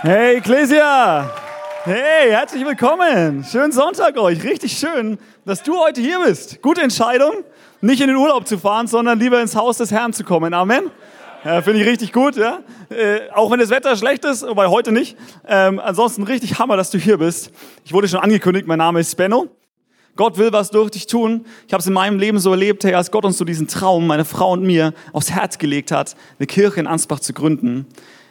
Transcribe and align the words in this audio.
Hey 0.00 0.36
Ecclesia! 0.36 1.28
Hey, 1.82 2.30
herzlich 2.30 2.64
willkommen. 2.64 3.42
Schönen 3.42 3.72
Sonntag 3.72 4.16
euch. 4.16 4.44
Richtig 4.44 4.78
schön, 4.78 5.18
dass 5.44 5.64
du 5.64 5.76
heute 5.76 6.00
hier 6.00 6.20
bist. 6.24 6.62
Gute 6.62 6.82
Entscheidung, 6.82 7.32
nicht 7.80 8.00
in 8.00 8.06
den 8.06 8.14
Urlaub 8.14 8.46
zu 8.46 8.58
fahren, 8.58 8.86
sondern 8.86 9.18
lieber 9.18 9.40
ins 9.40 9.56
Haus 9.56 9.78
des 9.78 9.90
Herrn 9.90 10.12
zu 10.12 10.22
kommen. 10.22 10.54
Amen. 10.54 10.92
Ja, 11.44 11.62
Finde 11.62 11.80
ich 11.80 11.88
richtig 11.88 12.12
gut, 12.12 12.36
ja. 12.36 12.60
Äh, 12.90 13.28
auch 13.34 13.50
wenn 13.50 13.58
das 13.58 13.70
Wetter 13.70 13.96
schlecht 13.96 14.24
ist, 14.24 14.46
wobei 14.46 14.68
heute 14.68 14.92
nicht. 14.92 15.16
Ähm, 15.48 15.80
ansonsten 15.80 16.22
richtig 16.22 16.60
Hammer, 16.60 16.76
dass 16.76 16.90
du 16.90 16.98
hier 16.98 17.18
bist. 17.18 17.50
Ich 17.84 17.92
wurde 17.92 18.06
schon 18.06 18.20
angekündigt, 18.20 18.68
mein 18.68 18.78
Name 18.78 19.00
ist 19.00 19.16
Benno. 19.16 19.48
Gott 20.14 20.38
will 20.38 20.52
was 20.52 20.70
durch 20.70 20.92
dich 20.92 21.08
tun. 21.08 21.44
Ich 21.66 21.72
habe 21.72 21.80
es 21.80 21.88
in 21.88 21.92
meinem 21.92 22.20
Leben 22.20 22.38
so 22.38 22.52
erlebt, 22.52 22.84
hey, 22.84 22.94
als 22.94 23.10
Gott 23.10 23.24
uns 23.24 23.36
so 23.36 23.44
diesen 23.44 23.66
Traum, 23.66 24.06
meine 24.06 24.24
Frau 24.24 24.52
und 24.52 24.62
mir, 24.62 24.94
aufs 25.12 25.32
Herz 25.32 25.58
gelegt 25.58 25.90
hat, 25.90 26.14
eine 26.38 26.46
Kirche 26.46 26.78
in 26.78 26.86
Ansbach 26.86 27.18
zu 27.18 27.32
gründen 27.32 27.86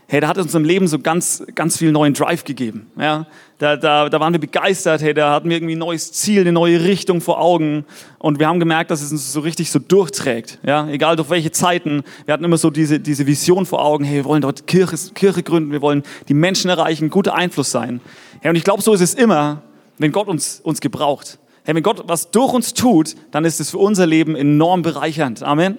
hey, 0.10 0.22
da 0.22 0.30
hat 0.30 0.38
uns 0.38 0.56
im 0.56 0.64
Leben 0.64 0.88
so 0.88 1.00
ganz, 1.00 1.44
ganz 1.54 1.78
viel 1.78 1.92
neuen 1.92 2.14
Drive 2.14 2.46
gegeben. 2.46 2.90
Ja, 2.98 3.28
da, 3.58 3.76
da, 3.76 4.08
da 4.08 4.20
waren 4.20 4.32
wir 4.32 4.40
begeistert, 4.40 5.02
hey, 5.02 5.14
da 5.14 5.34
hatten 5.34 5.50
wir 5.50 5.58
irgendwie 5.58 5.76
ein 5.76 5.80
neues 5.80 6.14
Ziel, 6.14 6.42
eine 6.42 6.54
neue 6.54 6.84
Richtung 6.84 7.20
vor 7.20 7.42
Augen. 7.42 7.86
Und 8.18 8.40
wir 8.40 8.48
haben 8.48 8.60
gemerkt, 8.60 8.90
dass 8.90 9.02
es 9.02 9.12
uns 9.12 9.34
so 9.34 9.42
richtig 9.42 9.70
so 9.70 9.80
durchträgt. 9.80 10.60
Ja, 10.66 10.88
egal 10.88 11.18
durch 11.18 11.30
welche 11.30 11.52
Zeiten. 11.52 12.04
Wir 12.26 12.34
hatten 12.34 12.46
immer 12.46 12.58
so 12.58 12.70
diese, 12.70 13.02
diese 13.02 13.28
Vision 13.28 13.66
vor 13.66 13.84
Augen, 13.84 14.06
hey, 14.06 14.18
wir 14.18 14.26
wollen 14.26 14.42
dort 14.42 14.66
Kirche, 14.66 14.96
Kirche 15.14 15.44
gründen, 15.44 15.74
wir 15.74 15.82
wollen 15.82 16.04
die 16.30 16.34
Menschen 16.34 16.70
erreichen, 16.70 17.10
guter 17.10 17.36
Einfluss 17.36 17.72
sein. 17.72 18.00
Hey, 18.40 18.50
und 18.50 18.56
ich 18.56 18.64
glaube, 18.64 18.82
so 18.82 18.94
ist 18.94 19.02
es 19.02 19.14
immer, 19.14 19.62
wenn 19.98 20.14
Gott 20.14 20.30
uns, 20.30 20.62
uns 20.64 20.80
gebraucht. 20.80 21.38
Hey, 21.66 21.76
wenn 21.76 21.84
Gott 21.84 22.04
was 22.08 22.32
durch 22.32 22.54
uns 22.54 22.74
tut, 22.74 23.16
dann 23.32 23.44
ist 23.44 23.60
es 23.60 23.72
für 23.72 23.80
unser 23.80 24.06
Leben 24.06 24.38
enorm 24.38 24.84
bereichernd. 24.84 25.44
Amen. 25.44 25.78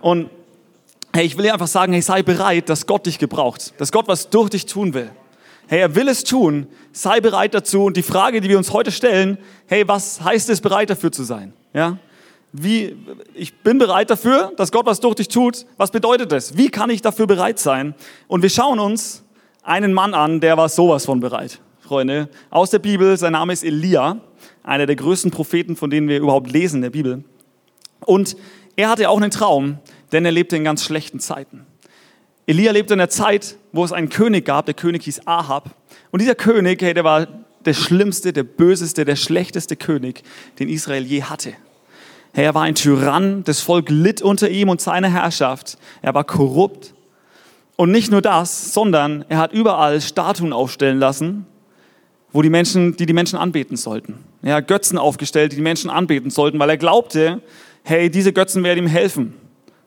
Und 0.00 0.28
Hey, 1.16 1.26
ich 1.26 1.36
will 1.36 1.44
dir 1.44 1.52
einfach 1.52 1.68
sagen, 1.68 1.92
hey, 1.92 2.02
sei 2.02 2.24
bereit, 2.24 2.68
dass 2.68 2.86
Gott 2.86 3.06
dich 3.06 3.20
gebraucht, 3.20 3.72
dass 3.78 3.92
Gott 3.92 4.08
was 4.08 4.30
durch 4.30 4.50
dich 4.50 4.66
tun 4.66 4.94
will. 4.94 5.12
Hey, 5.68 5.78
er 5.78 5.94
will 5.94 6.08
es 6.08 6.24
tun, 6.24 6.66
sei 6.90 7.20
bereit 7.20 7.54
dazu. 7.54 7.84
Und 7.84 7.96
die 7.96 8.02
Frage, 8.02 8.40
die 8.40 8.48
wir 8.48 8.58
uns 8.58 8.72
heute 8.72 8.90
stellen, 8.90 9.38
hey, 9.68 9.86
was 9.86 10.22
heißt 10.22 10.50
es, 10.50 10.60
bereit 10.60 10.90
dafür 10.90 11.12
zu 11.12 11.22
sein? 11.22 11.52
Ja? 11.72 11.98
Wie, 12.50 12.96
ich 13.32 13.54
bin 13.58 13.78
bereit 13.78 14.10
dafür, 14.10 14.54
dass 14.56 14.72
Gott 14.72 14.86
was 14.86 14.98
durch 14.98 15.14
dich 15.14 15.28
tut. 15.28 15.66
Was 15.76 15.92
bedeutet 15.92 16.32
das? 16.32 16.56
Wie 16.56 16.68
kann 16.68 16.90
ich 16.90 17.00
dafür 17.00 17.28
bereit 17.28 17.60
sein? 17.60 17.94
Und 18.26 18.42
wir 18.42 18.50
schauen 18.50 18.80
uns 18.80 19.22
einen 19.62 19.92
Mann 19.92 20.14
an, 20.14 20.40
der 20.40 20.56
war 20.56 20.68
sowas 20.68 21.04
von 21.04 21.20
bereit, 21.20 21.60
Freunde. 21.78 22.28
Aus 22.50 22.70
der 22.70 22.80
Bibel, 22.80 23.16
sein 23.16 23.34
Name 23.34 23.52
ist 23.52 23.62
Elia, 23.62 24.16
einer 24.64 24.86
der 24.86 24.96
größten 24.96 25.30
Propheten, 25.30 25.76
von 25.76 25.90
denen 25.90 26.08
wir 26.08 26.18
überhaupt 26.18 26.50
lesen 26.50 26.78
in 26.78 26.82
der 26.82 26.90
Bibel. 26.90 27.22
Und 28.00 28.36
er 28.74 28.88
hatte 28.88 29.08
auch 29.08 29.20
einen 29.20 29.30
Traum, 29.30 29.78
denn 30.14 30.24
er 30.24 30.30
lebte 30.30 30.56
in 30.56 30.64
ganz 30.64 30.84
schlechten 30.84 31.18
Zeiten. 31.18 31.66
Elia 32.46 32.72
lebte 32.72 32.94
in 32.94 32.98
der 32.98 33.08
Zeit, 33.08 33.56
wo 33.72 33.84
es 33.84 33.92
einen 33.92 34.10
König 34.10 34.44
gab, 34.44 34.66
der 34.66 34.74
König 34.74 35.02
hieß 35.04 35.26
Ahab. 35.26 35.74
Und 36.10 36.22
dieser 36.22 36.34
König, 36.36 36.80
hey, 36.82 36.94
der 36.94 37.04
war 37.04 37.26
der 37.64 37.74
schlimmste, 37.74 38.32
der 38.32 38.44
böseste, 38.44 39.04
der 39.04 39.16
schlechteste 39.16 39.76
König, 39.76 40.22
den 40.58 40.68
Israel 40.68 41.02
je 41.04 41.24
hatte. 41.24 41.54
Hey, 42.32 42.44
er 42.44 42.54
war 42.54 42.62
ein 42.62 42.74
Tyrann, 42.74 43.42
das 43.44 43.60
Volk 43.60 43.88
litt 43.90 44.22
unter 44.22 44.50
ihm 44.50 44.68
und 44.68 44.80
seiner 44.80 45.08
Herrschaft. 45.08 45.78
Er 46.00 46.14
war 46.14 46.24
korrupt. 46.24 46.94
Und 47.76 47.90
nicht 47.90 48.12
nur 48.12 48.22
das, 48.22 48.72
sondern 48.72 49.24
er 49.28 49.38
hat 49.38 49.52
überall 49.52 50.00
Statuen 50.00 50.52
aufstellen 50.52 51.00
lassen, 51.00 51.46
wo 52.32 52.42
die 52.42 52.50
Menschen, 52.50 52.96
die 52.96 53.06
die 53.06 53.12
Menschen 53.12 53.38
anbeten 53.38 53.76
sollten. 53.76 54.18
Er 54.42 54.56
hat 54.56 54.68
Götzen 54.68 54.98
aufgestellt, 54.98 55.52
die 55.52 55.56
die 55.56 55.62
Menschen 55.62 55.90
anbeten 55.90 56.30
sollten, 56.30 56.58
weil 56.60 56.70
er 56.70 56.76
glaubte, 56.76 57.40
hey, 57.82 58.10
diese 58.10 58.32
Götzen 58.32 58.62
werden 58.62 58.84
ihm 58.84 58.86
helfen. 58.88 59.34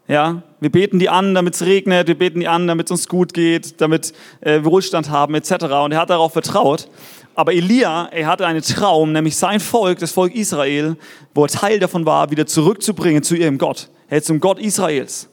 Ja, 0.08 0.42
wir 0.62 0.72
beten 0.72 1.00
die 1.00 1.10
an, 1.10 1.36
damit 1.36 1.56
es 1.56 1.64
regnet, 1.64 2.08
wir 2.08 2.18
beten 2.18 2.40
die 2.40 2.48
an, 2.48 2.66
damit 2.66 2.88
es 2.88 2.92
uns 2.92 3.08
gut 3.10 3.34
geht, 3.34 3.82
damit 3.82 4.14
äh, 4.40 4.64
wir 4.64 4.66
Wohlstand 4.66 5.10
haben, 5.10 5.36
etc. 5.36 5.66
Und 5.84 5.92
er 5.92 6.00
hat 6.00 6.10
darauf 6.10 6.32
vertraut. 6.32 6.88
Aber 7.36 7.54
Elia, 7.54 8.08
er 8.08 8.28
hatte 8.28 8.48
einen 8.48 8.62
Traum, 8.62 9.12
nämlich 9.12 9.36
sein 9.36 9.60
Volk, 9.60 10.00
das 10.00 10.12
Volk 10.12 10.34
Israel, 10.34 10.96
wo 11.36 11.44
er 11.44 11.50
Teil 11.50 11.80
davon 11.80 12.06
war, 12.06 12.32
wieder 12.32 12.48
zurückzubringen 12.48 13.22
zu 13.22 13.36
ihrem 13.36 13.58
Gott, 13.58 13.90
hey, 14.08 14.22
zum 14.22 14.40
Gott 14.40 14.60
Israels. 14.60 15.30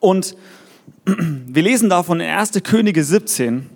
Und 0.00 0.34
wir 1.04 1.62
lesen 1.62 1.90
davon 1.90 2.20
in 2.20 2.28
1. 2.28 2.52
Könige 2.64 3.04
17. 3.04 3.68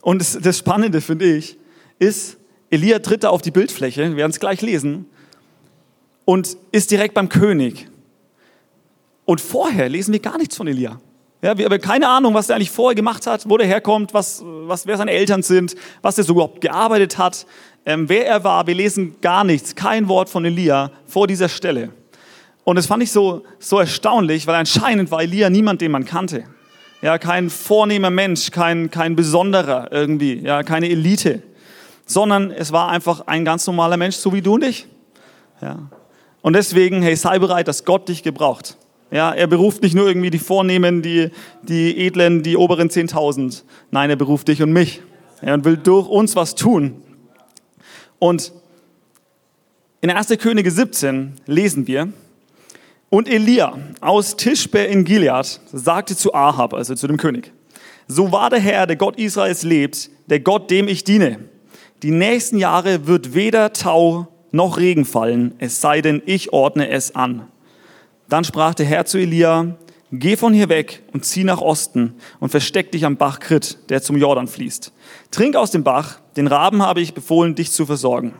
Und 0.00 0.18
das, 0.20 0.38
das 0.40 0.58
Spannende, 0.58 1.00
finde 1.02 1.36
ich, 1.36 1.58
ist, 1.98 2.38
Elia 2.70 3.00
tritt 3.00 3.22
da 3.22 3.28
auf 3.28 3.42
die 3.42 3.50
Bildfläche, 3.50 4.02
wir 4.02 4.16
werden 4.16 4.30
es 4.30 4.40
gleich 4.40 4.62
lesen, 4.62 5.06
und 6.24 6.56
ist 6.72 6.90
direkt 6.90 7.14
beim 7.14 7.28
König. 7.28 7.88
Und 9.26 9.42
vorher 9.42 9.90
lesen 9.90 10.12
wir 10.12 10.20
gar 10.20 10.38
nichts 10.38 10.56
von 10.56 10.66
Elia. 10.68 10.98
Ja, 11.42 11.58
wir 11.58 11.66
haben 11.66 11.80
keine 11.80 12.08
Ahnung, 12.08 12.32
was 12.32 12.48
er 12.48 12.56
eigentlich 12.56 12.70
vorher 12.70 12.94
gemacht 12.94 13.26
hat, 13.26 13.48
wo 13.48 13.58
der 13.58 13.66
herkommt, 13.66 14.14
was, 14.14 14.42
was, 14.42 14.86
wer 14.86 14.96
seine 14.96 15.10
Eltern 15.10 15.42
sind, 15.42 15.74
was 16.00 16.16
er 16.16 16.24
so 16.24 16.32
überhaupt 16.32 16.62
gearbeitet 16.62 17.18
hat, 17.18 17.46
ähm, 17.84 18.08
wer 18.08 18.26
er 18.26 18.42
war. 18.42 18.66
Wir 18.66 18.74
lesen 18.74 19.16
gar 19.20 19.44
nichts, 19.44 19.74
kein 19.74 20.08
Wort 20.08 20.30
von 20.30 20.44
Elia 20.44 20.90
vor 21.06 21.26
dieser 21.26 21.48
Stelle. 21.48 21.90
Und 22.64 22.76
das 22.76 22.86
fand 22.86 23.02
ich 23.02 23.12
so, 23.12 23.44
so 23.58 23.78
erstaunlich, 23.78 24.46
weil 24.46 24.54
anscheinend 24.54 25.10
war 25.10 25.22
Elia 25.22 25.50
niemand, 25.50 25.82
den 25.82 25.92
man 25.92 26.04
kannte. 26.04 26.44
Ja, 27.02 27.18
kein 27.18 27.50
vornehmer 27.50 28.10
Mensch, 28.10 28.50
kein, 28.50 28.90
kein 28.90 29.14
besonderer 29.14 29.92
irgendwie, 29.92 30.40
ja, 30.40 30.62
keine 30.62 30.88
Elite, 30.88 31.42
sondern 32.06 32.50
es 32.50 32.72
war 32.72 32.88
einfach 32.88 33.26
ein 33.26 33.44
ganz 33.44 33.66
normaler 33.66 33.96
Mensch, 33.96 34.16
so 34.16 34.32
wie 34.32 34.40
du 34.40 34.54
und 34.54 34.64
ich. 34.64 34.86
Ja. 35.60 35.78
Und 36.42 36.54
deswegen, 36.54 37.02
hey, 37.02 37.14
sei 37.14 37.38
bereit, 37.38 37.68
dass 37.68 37.84
Gott 37.84 38.08
dich 38.08 38.22
gebraucht. 38.22 38.76
Ja, 39.10 39.32
er 39.32 39.46
beruft 39.46 39.82
nicht 39.82 39.94
nur 39.94 40.08
irgendwie 40.08 40.30
die 40.30 40.38
Vornehmen, 40.38 41.00
die, 41.02 41.30
die 41.62 41.96
Edlen, 41.96 42.42
die 42.42 42.56
oberen 42.56 42.88
10.000. 42.88 43.62
Nein, 43.90 44.10
er 44.10 44.16
beruft 44.16 44.48
dich 44.48 44.62
und 44.62 44.72
mich. 44.72 45.00
Ja, 45.42 45.62
will 45.64 45.76
durch 45.76 46.08
uns 46.08 46.34
was 46.34 46.54
tun. 46.54 47.02
Und 48.18 48.52
in 50.00 50.10
1. 50.10 50.28
Könige 50.38 50.70
17 50.70 51.34
lesen 51.46 51.86
wir, 51.86 52.12
und 53.08 53.28
Elia 53.28 53.78
aus 54.00 54.36
Tischbe 54.36 54.80
in 54.80 55.04
Gilead 55.04 55.60
sagte 55.72 56.16
zu 56.16 56.34
Ahab, 56.34 56.74
also 56.74 56.94
zu 56.94 57.06
dem 57.06 57.16
König, 57.16 57.52
so 58.08 58.32
wahr 58.32 58.50
der 58.50 58.58
Herr, 58.58 58.86
der 58.86 58.96
Gott 58.96 59.18
Israels 59.18 59.62
lebt, 59.62 60.10
der 60.26 60.40
Gott, 60.40 60.70
dem 60.70 60.88
ich 60.88 61.04
diene. 61.04 61.38
Die 62.02 62.10
nächsten 62.10 62.58
Jahre 62.58 63.06
wird 63.06 63.34
weder 63.34 63.72
Tau 63.72 64.28
noch 64.50 64.78
Regen 64.78 65.04
fallen, 65.04 65.54
es 65.58 65.80
sei 65.80 66.00
denn, 66.02 66.22
ich 66.26 66.52
ordne 66.52 66.88
es 66.90 67.14
an. 67.14 67.46
Dann 68.28 68.44
sprach 68.44 68.74
der 68.74 68.86
Herr 68.86 69.04
zu 69.04 69.18
Elia, 69.18 69.76
geh 70.10 70.36
von 70.36 70.52
hier 70.52 70.68
weg 70.68 71.02
und 71.12 71.24
zieh 71.24 71.44
nach 71.44 71.60
Osten 71.60 72.14
und 72.40 72.48
versteck 72.48 72.90
dich 72.92 73.04
am 73.04 73.16
Bach 73.16 73.38
Krit, 73.38 73.78
der 73.88 74.02
zum 74.02 74.16
Jordan 74.16 74.48
fließt. 74.48 74.92
Trink 75.30 75.54
aus 75.56 75.70
dem 75.70 75.84
Bach, 75.84 76.18
den 76.36 76.46
Raben 76.46 76.82
habe 76.82 77.00
ich 77.00 77.14
befohlen, 77.14 77.54
dich 77.54 77.70
zu 77.70 77.86
versorgen. 77.86 78.34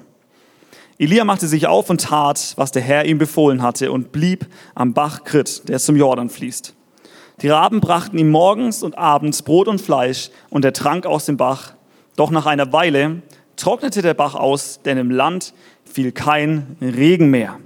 Elia 0.98 1.24
machte 1.24 1.46
sich 1.46 1.66
auf 1.66 1.90
und 1.90 2.00
tat, 2.00 2.54
was 2.56 2.72
der 2.72 2.82
Herr 2.82 3.04
ihm 3.04 3.18
befohlen 3.18 3.62
hatte 3.62 3.92
und 3.92 4.12
blieb 4.12 4.46
am 4.74 4.94
Bach 4.94 5.24
Krit, 5.24 5.68
der 5.68 5.78
zum 5.78 5.94
Jordan 5.94 6.30
fließt. 6.30 6.74
Die 7.42 7.48
Raben 7.48 7.80
brachten 7.80 8.16
ihm 8.16 8.30
morgens 8.30 8.82
und 8.82 8.96
abends 8.96 9.42
Brot 9.42 9.68
und 9.68 9.80
Fleisch 9.80 10.30
und 10.48 10.64
er 10.64 10.72
trank 10.72 11.04
aus 11.04 11.26
dem 11.26 11.36
Bach. 11.36 11.74
Doch 12.16 12.30
nach 12.30 12.46
einer 12.46 12.72
Weile 12.72 13.22
trocknete 13.56 14.00
der 14.00 14.14
Bach 14.14 14.34
aus, 14.34 14.80
denn 14.84 14.96
im 14.96 15.10
Land 15.10 15.52
fiel 15.84 16.12
kein 16.12 16.76
Regen 16.80 17.30
mehr. 17.30 17.58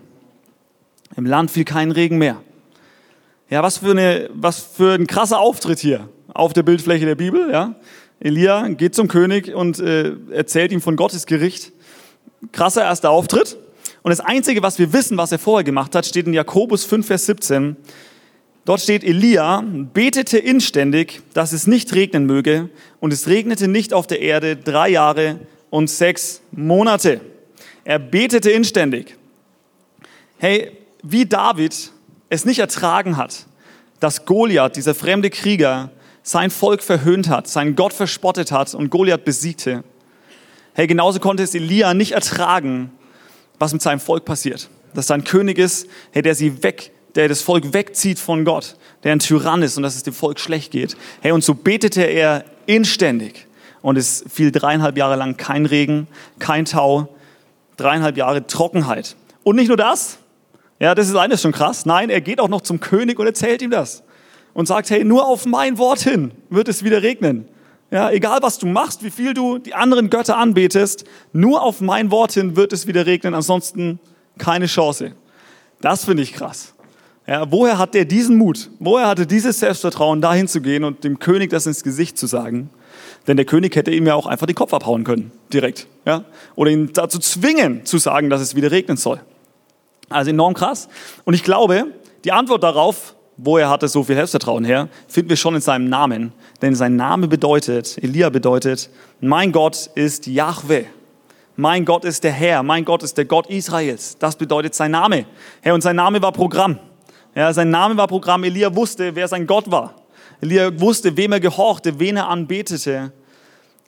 Im 1.17 1.27
Land 1.27 1.51
fiel 1.51 1.65
kein 1.65 1.91
Regen 1.91 2.19
mehr. 2.19 2.43
Ja, 3.49 3.63
was 3.63 3.79
für, 3.79 3.91
eine, 3.91 4.31
was 4.33 4.61
für 4.61 4.95
ein 4.95 5.07
krasser 5.07 5.41
Auftritt 5.41 5.81
hier 5.81 6.09
auf 6.33 6.53
der 6.53 6.63
Bildfläche 6.63 7.05
der 7.05 7.17
Bibel. 7.17 7.51
Ja? 7.51 7.75
Elia 8.21 8.69
geht 8.69 8.95
zum 8.95 9.09
König 9.09 9.55
und 9.55 9.81
äh, 9.81 10.13
erzählt 10.31 10.71
ihm 10.73 10.81
von 10.81 10.95
Gottes 10.95 11.27
Gericht. 11.27 11.73
Krasser 12.53 12.83
erster 12.83 13.11
Auftritt. 13.11 13.57
Und 14.03 14.11
das 14.11 14.21
Einzige, 14.21 14.63
was 14.63 14.79
wir 14.79 14.93
wissen, 14.93 15.17
was 15.17 15.33
er 15.33 15.39
vorher 15.39 15.65
gemacht 15.65 15.95
hat, 15.95 16.07
steht 16.07 16.27
in 16.27 16.33
Jakobus 16.33 16.85
5, 16.85 17.07
Vers 17.07 17.27
17. 17.27 17.77
Dort 18.65 18.81
steht, 18.81 19.03
Elia 19.05 19.65
betete 19.93 20.39
inständig, 20.39 21.23
dass 21.35 21.53
es 21.53 21.67
nicht 21.67 21.95
regnen 21.95 22.27
möge, 22.27 22.69
und 23.01 23.13
es 23.13 23.27
regnete 23.27 23.69
nicht 23.69 23.93
auf 23.93 24.07
der 24.07 24.21
Erde 24.21 24.57
drei 24.57 24.91
Jahre 24.91 25.41
und 25.71 25.91
sechs 25.91 26.43
Monate. 26.53 27.21
Er 27.85 27.99
betete 27.99 28.51
inständig. 28.51 29.17
Hey, 30.39 30.73
wie 31.03 31.27
David 31.27 31.93
es 32.29 32.45
nicht 32.45 32.59
ertragen 32.59 33.17
hat, 33.17 33.47
dass 33.99 34.25
Goliath, 34.25 34.77
dieser 34.77 34.95
fremde 34.95 35.31
Krieger, 35.31 35.91
sein 36.23 36.51
Volk 36.51 36.83
verhöhnt 36.83 37.29
hat, 37.29 37.49
seinen 37.49 37.77
Gott 37.77 37.93
verspottet 37.93 38.53
hat 38.53 38.75
und 38.75 38.91
Goliath 38.91 39.25
besiegte. 39.25 39.85
Hey, 40.75 40.87
genauso 40.87 41.19
konnte 41.19 41.43
es 41.43 41.55
Elia 41.55 41.95
nicht 41.95 42.13
ertragen, 42.13 42.93
was 43.59 43.73
mit 43.73 43.83
seinem 43.83 44.01
Volk 44.01 44.25
passiert. 44.25 44.69
Dass 44.95 45.07
sein 45.07 45.25
König 45.25 45.59
ist, 45.59 45.87
hey, 46.13 46.23
der 46.23 46.35
sie 46.35 46.63
weg, 46.63 46.93
der 47.15 47.29
das 47.29 47.43
Volk 47.43 47.73
wegzieht 47.73 48.19
von 48.19 48.45
Gott, 48.45 48.77
der 49.03 49.13
ein 49.13 49.19
Tyrann 49.19 49.63
ist 49.63 49.77
und 49.77 49.83
dass 49.83 49.97
es 49.97 50.03
dem 50.03 50.15
Volk 50.15 50.39
schlecht 50.39 50.71
geht. 50.71 50.97
Hey, 51.21 51.33
und 51.33 51.43
so 51.43 51.55
betete 51.55 52.03
er 52.03 52.45
inständig. 52.67 53.47
Und 53.83 53.97
es 53.97 54.25
fiel 54.29 54.53
dreieinhalb 54.53 54.97
Jahre 54.97 55.17
lang 55.17 55.37
kein 55.37 55.65
Regen, 55.65 56.07
kein 56.39 56.67
Tau, 56.67 57.09
dreieinhalb 57.77 58.17
Jahre 58.17 58.47
Trockenheit. 58.47 59.17
Und 59.43 59.57
nicht 59.57 59.69
nur 59.69 59.79
das, 59.79 60.19
ja, 60.81 60.95
das 60.95 61.09
ist 61.09 61.15
eines 61.15 61.43
schon 61.43 61.53
krass. 61.53 61.85
Nein, 61.85 62.09
er 62.11 62.23
geht 62.23 62.41
auch 62.41 62.49
noch 62.49 62.63
zum 62.63 62.81
König 62.81 63.19
und 63.19 63.27
erzählt 63.27 63.61
ihm 63.63 63.71
das. 63.71 64.03
Und 64.55 64.67
sagt, 64.67 64.91
hey, 64.91 65.05
nur 65.05 65.27
auf 65.27 65.47
mein 65.47 65.79
Wort 65.79 66.01
hin 66.01 66.33
wird 66.49 66.69
es 66.69 66.83
wieder 66.83 67.03
regnen. 67.03 67.47
Ja, 67.91 68.11
egal 68.11 68.39
was 68.43 68.59
du 68.59 68.67
machst, 68.67 69.05
wie 69.05 69.11
viel 69.11 69.35
du 69.35 69.59
die 69.59 69.75
anderen 69.75 70.11
Götter 70.11 70.37
anbetest, 70.39 71.05
nur 71.33 71.63
auf 71.63 71.81
mein 71.81 72.11
Wort 72.11 72.33
hin 72.33 72.57
wird 72.57 72.73
es 72.73 72.87
wieder 72.87 73.05
regnen, 73.05 73.35
ansonsten 73.35 74.01
keine 74.39 74.67
Chance. 74.67 75.13
Das 75.81 76.05
finde 76.05 76.23
ich 76.23 76.33
krass. 76.33 76.75
Ja, 77.27 77.51
woher 77.53 77.79
hat 77.79 77.95
der 77.95 78.07
diesen 78.07 78.37
Mut? 78.37 78.71
Woher 78.79 79.07
hatte 79.07 79.27
dieses 79.27 79.61
Selbstvertrauen, 79.61 80.21
dahin 80.21 80.49
zu 80.49 80.61
gehen 80.61 80.85
und 80.85 81.05
dem 81.05 81.19
König 81.19 81.51
das 81.51 81.67
ins 81.67 81.85
Gesicht 81.85 82.17
zu 82.17 82.27
sagen? 82.27 82.71
Denn 83.27 83.37
der 83.37 83.47
König 83.47 83.77
hätte 83.77 83.91
ihm 83.91 84.07
ja 84.07 84.15
auch 84.15 84.27
einfach 84.27 84.47
den 84.47 84.57
Kopf 84.57 84.73
abhauen 84.73 85.05
können, 85.05 85.31
direkt. 85.53 85.87
Ja? 86.07 86.25
Oder 86.57 86.71
ihn 86.71 86.91
dazu 86.93 87.19
zwingen, 87.19 87.85
zu 87.85 87.99
sagen, 87.99 88.31
dass 88.31 88.41
es 88.41 88.55
wieder 88.55 88.71
regnen 88.71 88.97
soll. 88.97 89.21
Also 90.11 90.31
enorm 90.31 90.55
krass. 90.55 90.89
Und 91.25 91.35
ich 91.35 91.45
glaube, 91.45 91.87
die 92.25 92.33
Antwort 92.33 92.63
darauf, 92.63 93.15
woher 93.39 93.71
hat 93.71 93.83
er 93.83 93.89
so 93.89 94.03
viel 94.03 94.17
Selbstvertrauen 94.17 94.65
her, 94.65 94.89
finden 95.09 95.31
wir 95.31 95.37
schon 95.37 95.55
in 95.55 95.61
seinem 95.61 95.89
Namen. 95.89 96.33
Denn 96.61 96.75
sein 96.75 96.97
Name 96.97 97.29
bedeutet, 97.29 97.97
Elia 98.03 98.29
bedeutet, 98.29 98.91
mein 99.21 99.53
Gott 99.53 99.89
ist 99.95 100.27
Yahweh. 100.27 100.85
Mein 101.57 101.85
Gott 101.85 102.05
ist 102.05 102.25
der 102.25 102.33
Herr, 102.33 102.63
mein 102.63 102.85
Gott 102.85 103.03
ist 103.03 103.19
der 103.19 103.25
Gott 103.25 103.49
Israels. 103.49 104.17
Das 104.19 104.37
bedeutet 104.37 104.75
sein 104.75 104.91
Name. 104.91 105.27
Herr, 105.61 105.75
und 105.75 105.83
sein 105.83 105.97
Name 105.97 106.21
war 106.23 106.33
Programm. 106.33 106.79
Ja, 107.35 107.53
sein 107.53 107.71
Name 107.71 107.97
war 107.97 108.09
Programm. 108.09 108.45
Elia 108.45 108.75
wusste, 108.75 109.15
wer 109.15 109.29
sein 109.29 109.47
Gott 109.47 109.71
war. 109.71 109.95
Elia 110.41 110.79
wusste, 110.81 111.17
wem 111.17 111.33
er 111.33 111.41
gehorchte, 111.41 112.01
wen 112.01 112.17
er 112.17 112.29
anbetete. 112.29 113.13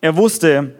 Er 0.00 0.16
wusste, 0.16 0.74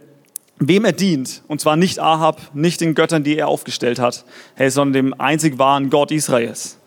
wem 0.69 0.85
er 0.85 0.93
dient. 0.93 1.43
Und 1.49 1.61
zwar 1.61 1.77
nicht 1.77 1.99
Ahab, 1.99 2.41
nicht 2.55 2.81
den 2.81 2.95
Göttern, 2.95 3.25
die 3.25 3.37
er 3.37 3.49
aufgestellt 3.49 3.99
hat, 3.99 4.25
hey, 4.55 4.71
sondern 4.71 4.93
dem 4.93 5.21
einzig 5.21 5.59
wahren 5.59 5.91
Gott 5.91 6.11
Israels. 6.11 6.79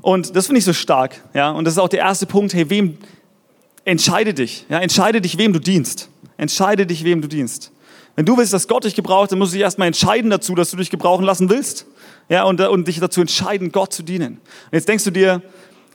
Und 0.00 0.36
das 0.36 0.46
finde 0.46 0.58
ich 0.58 0.64
so 0.64 0.72
stark. 0.72 1.22
Ja? 1.32 1.50
Und 1.50 1.64
das 1.64 1.74
ist 1.74 1.78
auch 1.78 1.88
der 1.88 2.00
erste 2.00 2.26
Punkt. 2.26 2.52
Hey, 2.52 2.68
wem 2.68 2.98
entscheide 3.84 4.34
dich? 4.34 4.66
Ja? 4.68 4.80
Entscheide 4.80 5.20
dich, 5.20 5.38
wem 5.38 5.52
du 5.52 5.58
dienst. 5.58 6.10
Entscheide 6.36 6.84
dich, 6.84 7.04
wem 7.04 7.22
du 7.22 7.28
dienst. 7.28 7.72
Wenn 8.16 8.26
du 8.26 8.36
willst, 8.36 8.52
dass 8.52 8.68
Gott 8.68 8.84
dich 8.84 8.94
gebraucht, 8.94 9.32
dann 9.32 9.38
musst 9.38 9.52
du 9.52 9.56
dich 9.56 9.62
erstmal 9.62 9.88
entscheiden 9.88 10.30
dazu, 10.30 10.54
dass 10.54 10.70
du 10.70 10.76
dich 10.76 10.90
gebrauchen 10.90 11.24
lassen 11.24 11.48
willst. 11.48 11.86
Ja, 12.28 12.44
und, 12.44 12.60
und 12.60 12.86
dich 12.86 13.00
dazu 13.00 13.20
entscheiden, 13.20 13.72
Gott 13.72 13.92
zu 13.92 14.02
dienen. 14.02 14.34
Und 14.34 14.72
jetzt 14.72 14.88
denkst 14.88 15.04
du 15.04 15.10
dir, 15.10 15.42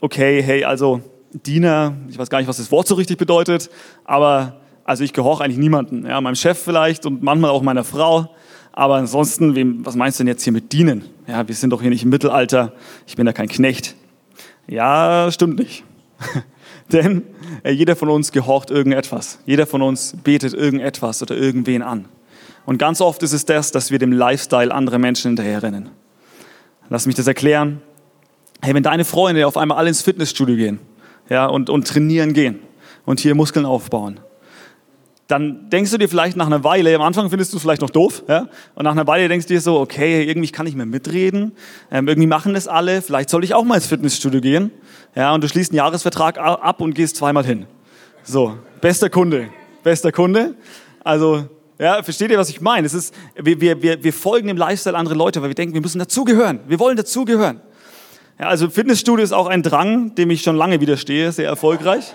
okay, 0.00 0.42
hey, 0.42 0.64
also 0.64 1.00
Diener, 1.32 1.96
ich 2.08 2.18
weiß 2.18 2.28
gar 2.30 2.38
nicht, 2.38 2.48
was 2.48 2.56
das 2.56 2.70
Wort 2.72 2.88
so 2.88 2.96
richtig 2.96 3.16
bedeutet, 3.16 3.70
aber 4.04 4.60
also 4.90 5.04
ich 5.04 5.12
gehorche 5.12 5.44
eigentlich 5.44 5.58
niemanden. 5.58 6.04
Ja, 6.04 6.20
meinem 6.20 6.34
Chef 6.34 6.58
vielleicht 6.58 7.06
und 7.06 7.22
manchmal 7.22 7.52
auch 7.52 7.62
meiner 7.62 7.84
Frau. 7.84 8.34
Aber 8.72 8.96
ansonsten, 8.96 9.54
wem, 9.54 9.86
was 9.86 9.94
meinst 9.94 10.18
du 10.18 10.24
denn 10.24 10.28
jetzt 10.28 10.42
hier 10.42 10.52
mit 10.52 10.72
dienen? 10.72 11.04
Ja, 11.28 11.46
wir 11.46 11.54
sind 11.54 11.70
doch 11.70 11.80
hier 11.80 11.90
nicht 11.90 12.02
im 12.02 12.08
Mittelalter. 12.08 12.72
Ich 13.06 13.14
bin 13.14 13.24
da 13.24 13.32
kein 13.32 13.46
Knecht. 13.46 13.94
Ja, 14.66 15.30
stimmt 15.30 15.60
nicht. 15.60 15.84
Denn 16.92 17.22
äh, 17.62 17.70
jeder 17.70 17.94
von 17.94 18.08
uns 18.08 18.32
gehorcht 18.32 18.72
irgendetwas. 18.72 19.38
Jeder 19.46 19.64
von 19.64 19.80
uns 19.80 20.16
betet 20.24 20.54
irgendetwas 20.54 21.22
oder 21.22 21.36
irgendwen 21.36 21.82
an. 21.82 22.06
Und 22.66 22.78
ganz 22.78 23.00
oft 23.00 23.22
ist 23.22 23.32
es 23.32 23.44
das, 23.44 23.70
dass 23.70 23.92
wir 23.92 24.00
dem 24.00 24.10
Lifestyle 24.10 24.74
anderer 24.74 24.98
Menschen 24.98 25.28
hinterherrennen. 25.28 25.90
Lass 26.88 27.06
mich 27.06 27.14
das 27.14 27.28
erklären. 27.28 27.80
Hey, 28.60 28.74
wenn 28.74 28.82
deine 28.82 29.04
Freunde 29.04 29.46
auf 29.46 29.56
einmal 29.56 29.78
alle 29.78 29.88
ins 29.88 30.02
Fitnessstudio 30.02 30.56
gehen 30.56 30.80
ja, 31.28 31.46
und, 31.46 31.70
und 31.70 31.86
trainieren 31.86 32.32
gehen 32.32 32.58
und 33.04 33.20
hier 33.20 33.36
Muskeln 33.36 33.66
aufbauen, 33.66 34.18
dann 35.30 35.70
denkst 35.70 35.90
du 35.90 35.98
dir 35.98 36.08
vielleicht 36.08 36.36
nach 36.36 36.46
einer 36.46 36.64
Weile, 36.64 36.94
am 36.94 37.02
Anfang 37.02 37.30
findest 37.30 37.52
du 37.52 37.56
es 37.56 37.62
vielleicht 37.62 37.82
noch 37.82 37.90
doof, 37.90 38.24
ja? 38.28 38.48
und 38.74 38.84
nach 38.84 38.92
einer 38.92 39.06
Weile 39.06 39.28
denkst 39.28 39.46
du 39.46 39.54
dir 39.54 39.60
so, 39.60 39.78
okay, 39.78 40.24
irgendwie 40.24 40.50
kann 40.50 40.66
ich 40.66 40.74
mehr 40.74 40.86
mitreden, 40.86 41.52
ähm, 41.90 42.08
irgendwie 42.08 42.26
machen 42.26 42.54
das 42.54 42.68
alle, 42.68 43.02
vielleicht 43.02 43.30
soll 43.30 43.44
ich 43.44 43.54
auch 43.54 43.64
mal 43.64 43.76
ins 43.76 43.86
Fitnessstudio 43.86 44.40
gehen, 44.40 44.70
ja, 45.14 45.34
und 45.34 45.42
du 45.42 45.48
schließt 45.48 45.72
einen 45.72 45.78
Jahresvertrag 45.78 46.38
ab 46.38 46.80
und 46.80 46.94
gehst 46.94 47.16
zweimal 47.16 47.44
hin. 47.44 47.66
So, 48.22 48.56
bester 48.80 49.10
Kunde, 49.10 49.48
bester 49.82 50.12
Kunde. 50.12 50.54
Also, 51.02 51.44
ja, 51.78 52.02
versteht 52.02 52.30
ihr, 52.30 52.38
was 52.38 52.50
ich 52.50 52.60
meine? 52.60 52.86
Es 52.86 52.94
ist, 52.94 53.14
wir, 53.34 53.60
wir, 53.60 54.04
wir 54.04 54.12
folgen 54.12 54.48
dem 54.48 54.56
Lifestyle 54.56 54.96
anderer 54.96 55.16
Leute, 55.16 55.40
weil 55.42 55.48
wir 55.48 55.54
denken, 55.54 55.74
wir 55.74 55.80
müssen 55.80 55.98
dazugehören. 55.98 56.60
Wir 56.68 56.78
wollen 56.78 56.96
dazugehören. 56.96 57.60
Ja, 58.38 58.46
also 58.46 58.68
Fitnessstudio 58.70 59.24
ist 59.24 59.32
auch 59.32 59.46
ein 59.46 59.62
Drang, 59.62 60.14
dem 60.14 60.30
ich 60.30 60.42
schon 60.42 60.56
lange 60.56 60.80
widerstehe, 60.80 61.32
sehr 61.32 61.48
erfolgreich. 61.48 62.14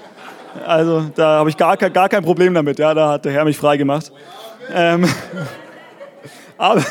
Also 0.65 1.11
da 1.15 1.39
habe 1.39 1.49
ich 1.49 1.57
gar, 1.57 1.77
gar 1.77 2.09
kein 2.09 2.23
Problem 2.23 2.53
damit. 2.53 2.79
Ja, 2.79 2.93
da 2.93 3.09
hat 3.09 3.25
der 3.25 3.31
Herr 3.31 3.45
mich 3.45 3.57
frei 3.57 3.77
gemacht. 3.77 4.11
Ähm, 4.71 5.05
aber 6.57 6.83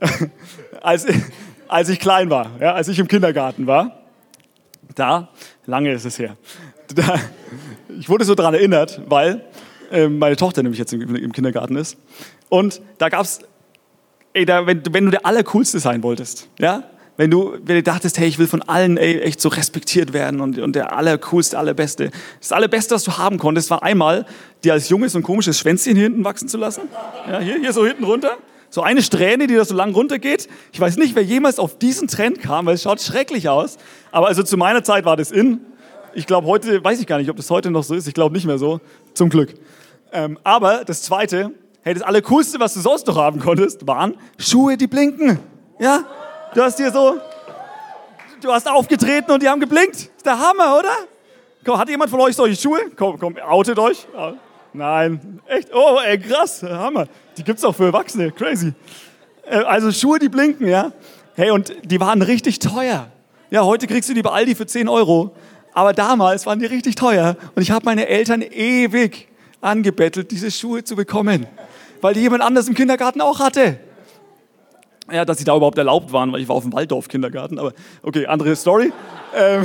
als, 0.82 1.06
als 1.68 1.88
ich 1.88 2.00
klein 2.00 2.30
war, 2.30 2.50
ja, 2.60 2.74
als 2.74 2.88
ich 2.88 2.98
im 2.98 3.08
Kindergarten 3.08 3.66
war, 3.66 4.02
da, 4.94 5.28
lange 5.66 5.92
ist 5.92 6.04
es 6.04 6.18
her, 6.18 6.36
da, 6.94 7.16
ich 7.98 8.08
wurde 8.08 8.24
so 8.24 8.34
daran 8.34 8.54
erinnert, 8.54 9.00
weil 9.06 9.44
äh, 9.90 10.08
meine 10.08 10.36
Tochter 10.36 10.62
nämlich 10.62 10.78
jetzt 10.78 10.92
im, 10.92 11.14
im 11.14 11.32
Kindergarten 11.32 11.76
ist. 11.76 11.96
Und 12.48 12.80
da 12.98 13.08
gab 13.08 13.22
es, 13.22 13.40
wenn, 14.34 14.82
wenn 14.90 15.04
du 15.04 15.10
der 15.10 15.26
Allercoolste 15.26 15.78
sein 15.78 16.02
wolltest, 16.02 16.48
ja, 16.58 16.84
wenn 17.18 17.32
du, 17.32 17.58
wenn 17.64 17.74
du 17.74 17.82
dachtest, 17.82 18.16
hey, 18.18 18.28
ich 18.28 18.38
will 18.38 18.46
von 18.46 18.62
allen 18.62 18.96
ey, 18.96 19.18
echt 19.18 19.40
so 19.40 19.48
respektiert 19.48 20.12
werden 20.12 20.40
und, 20.40 20.56
und 20.60 20.76
der 20.76 20.96
allercoolste, 20.96 21.58
allerbeste. 21.58 22.12
Das 22.40 22.52
allerbeste, 22.52 22.94
was 22.94 23.02
du 23.02 23.18
haben 23.18 23.38
konntest, 23.38 23.70
war 23.70 23.82
einmal, 23.82 24.24
dir 24.62 24.72
als 24.72 24.88
Junge 24.88 25.08
so 25.08 25.18
ein 25.18 25.24
komisches 25.24 25.58
Schwänzchen 25.58 25.96
hier 25.96 26.04
hinten 26.04 26.24
wachsen 26.24 26.48
zu 26.48 26.58
lassen. 26.58 26.82
Ja, 27.28 27.40
hier, 27.40 27.58
hier 27.58 27.72
so 27.72 27.84
hinten 27.84 28.04
runter. 28.04 28.36
So 28.70 28.82
eine 28.82 29.02
Strähne, 29.02 29.48
die 29.48 29.56
da 29.56 29.64
so 29.64 29.74
lang 29.74 29.92
runtergeht. 29.94 30.48
Ich 30.72 30.78
weiß 30.78 30.96
nicht, 30.96 31.16
wer 31.16 31.24
jemals 31.24 31.58
auf 31.58 31.76
diesen 31.76 32.06
Trend 32.06 32.40
kam, 32.40 32.66
weil 32.66 32.76
es 32.76 32.84
schaut 32.84 33.00
schrecklich 33.00 33.48
aus. 33.48 33.78
Aber 34.12 34.28
also 34.28 34.44
zu 34.44 34.56
meiner 34.56 34.84
Zeit 34.84 35.04
war 35.04 35.16
das 35.16 35.32
in. 35.32 35.60
Ich 36.14 36.24
glaube 36.24 36.46
heute, 36.46 36.84
weiß 36.84 37.00
ich 37.00 37.08
gar 37.08 37.18
nicht, 37.18 37.30
ob 37.30 37.36
das 37.36 37.50
heute 37.50 37.72
noch 37.72 37.82
so 37.82 37.96
ist. 37.96 38.06
Ich 38.06 38.14
glaube 38.14 38.32
nicht 38.32 38.46
mehr 38.46 38.58
so. 38.58 38.80
Zum 39.14 39.28
Glück. 39.28 39.54
Ähm, 40.12 40.38
aber 40.44 40.84
das 40.84 41.02
Zweite, 41.02 41.50
hey, 41.82 41.94
das 41.94 42.04
Allercoolste, 42.04 42.60
was 42.60 42.74
du 42.74 42.80
sonst 42.80 43.08
noch 43.08 43.16
haben 43.16 43.40
konntest, 43.40 43.88
waren 43.88 44.14
Schuhe, 44.38 44.76
die 44.76 44.86
blinken. 44.86 45.40
Ja, 45.80 46.04
Du 46.54 46.62
hast 46.62 46.78
hier 46.78 46.90
so, 46.90 47.20
du 48.40 48.52
hast 48.52 48.68
aufgetreten 48.68 49.30
und 49.30 49.42
die 49.42 49.48
haben 49.48 49.60
geblinkt. 49.60 49.96
Ist 49.96 50.24
der 50.24 50.38
Hammer, 50.38 50.78
oder? 50.78 50.94
Komm, 51.64 51.78
hat 51.78 51.88
jemand 51.90 52.10
von 52.10 52.20
euch 52.20 52.34
solche 52.34 52.60
Schuhe? 52.60 52.80
Komm, 52.96 53.18
komm, 53.18 53.36
outet 53.38 53.78
euch. 53.78 54.06
Nein, 54.72 55.40
echt? 55.46 55.68
Oh, 55.74 55.98
ey, 56.04 56.18
krass, 56.18 56.62
Hammer. 56.62 57.06
Die 57.36 57.44
gibt's 57.44 57.64
auch 57.64 57.74
für 57.74 57.86
Erwachsene, 57.86 58.32
crazy. 58.32 58.72
Äh, 59.44 59.56
also 59.58 59.92
Schuhe, 59.92 60.18
die 60.18 60.30
blinken, 60.30 60.68
ja. 60.68 60.92
Hey, 61.34 61.50
und 61.50 61.74
die 61.84 62.00
waren 62.00 62.22
richtig 62.22 62.58
teuer. 62.60 63.08
Ja, 63.50 63.64
heute 63.64 63.86
kriegst 63.86 64.08
du 64.08 64.14
die 64.14 64.22
bei 64.22 64.30
Aldi 64.30 64.54
für 64.54 64.66
10 64.66 64.88
Euro. 64.88 65.32
Aber 65.74 65.92
damals 65.92 66.46
waren 66.46 66.58
die 66.58 66.66
richtig 66.66 66.94
teuer. 66.94 67.36
Und 67.54 67.62
ich 67.62 67.70
habe 67.70 67.84
meine 67.84 68.08
Eltern 68.08 68.42
ewig 68.42 69.28
angebettelt, 69.60 70.30
diese 70.30 70.50
Schuhe 70.50 70.82
zu 70.82 70.96
bekommen. 70.96 71.46
Weil 72.00 72.14
die 72.14 72.20
jemand 72.20 72.42
anders 72.42 72.68
im 72.68 72.74
Kindergarten 72.74 73.20
auch 73.20 73.38
hatte 73.38 73.78
ja, 75.10 75.24
dass 75.24 75.38
sie 75.38 75.44
da 75.44 75.56
überhaupt 75.56 75.78
erlaubt 75.78 76.12
waren, 76.12 76.32
weil 76.32 76.40
ich 76.40 76.48
war 76.48 76.56
auf 76.56 76.62
dem 76.62 76.72
Waldorf-Kindergarten, 76.72 77.58
aber 77.58 77.72
okay, 78.02 78.26
andere 78.26 78.54
Story. 78.56 78.92
Ähm, 79.36 79.64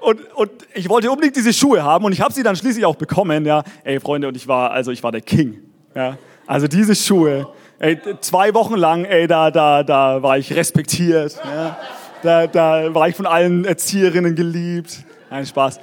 und, 0.00 0.20
und 0.34 0.50
ich 0.74 0.88
wollte 0.88 1.10
unbedingt 1.10 1.36
diese 1.36 1.52
Schuhe 1.52 1.82
haben 1.82 2.04
und 2.04 2.12
ich 2.12 2.20
habe 2.20 2.32
sie 2.32 2.42
dann 2.42 2.56
schließlich 2.56 2.84
auch 2.84 2.96
bekommen, 2.96 3.44
ja. 3.44 3.62
Ey, 3.84 4.00
Freunde, 4.00 4.28
und 4.28 4.36
ich 4.36 4.46
war, 4.46 4.70
also 4.70 4.90
ich 4.90 5.02
war 5.02 5.12
der 5.12 5.20
King, 5.20 5.62
ja. 5.94 6.16
Also 6.46 6.68
diese 6.68 6.94
Schuhe, 6.94 7.48
ey, 7.78 7.98
zwei 8.20 8.54
Wochen 8.54 8.76
lang, 8.76 9.04
ey, 9.04 9.26
da, 9.26 9.50
da, 9.50 9.82
da 9.82 10.22
war 10.22 10.38
ich 10.38 10.54
respektiert, 10.54 11.36
ja. 11.44 11.76
Da, 12.22 12.46
da 12.46 12.94
war 12.94 13.08
ich 13.08 13.16
von 13.16 13.26
allen 13.26 13.64
Erzieherinnen 13.64 14.34
geliebt. 14.34 15.04
Ein 15.28 15.44
Spaß. 15.44 15.80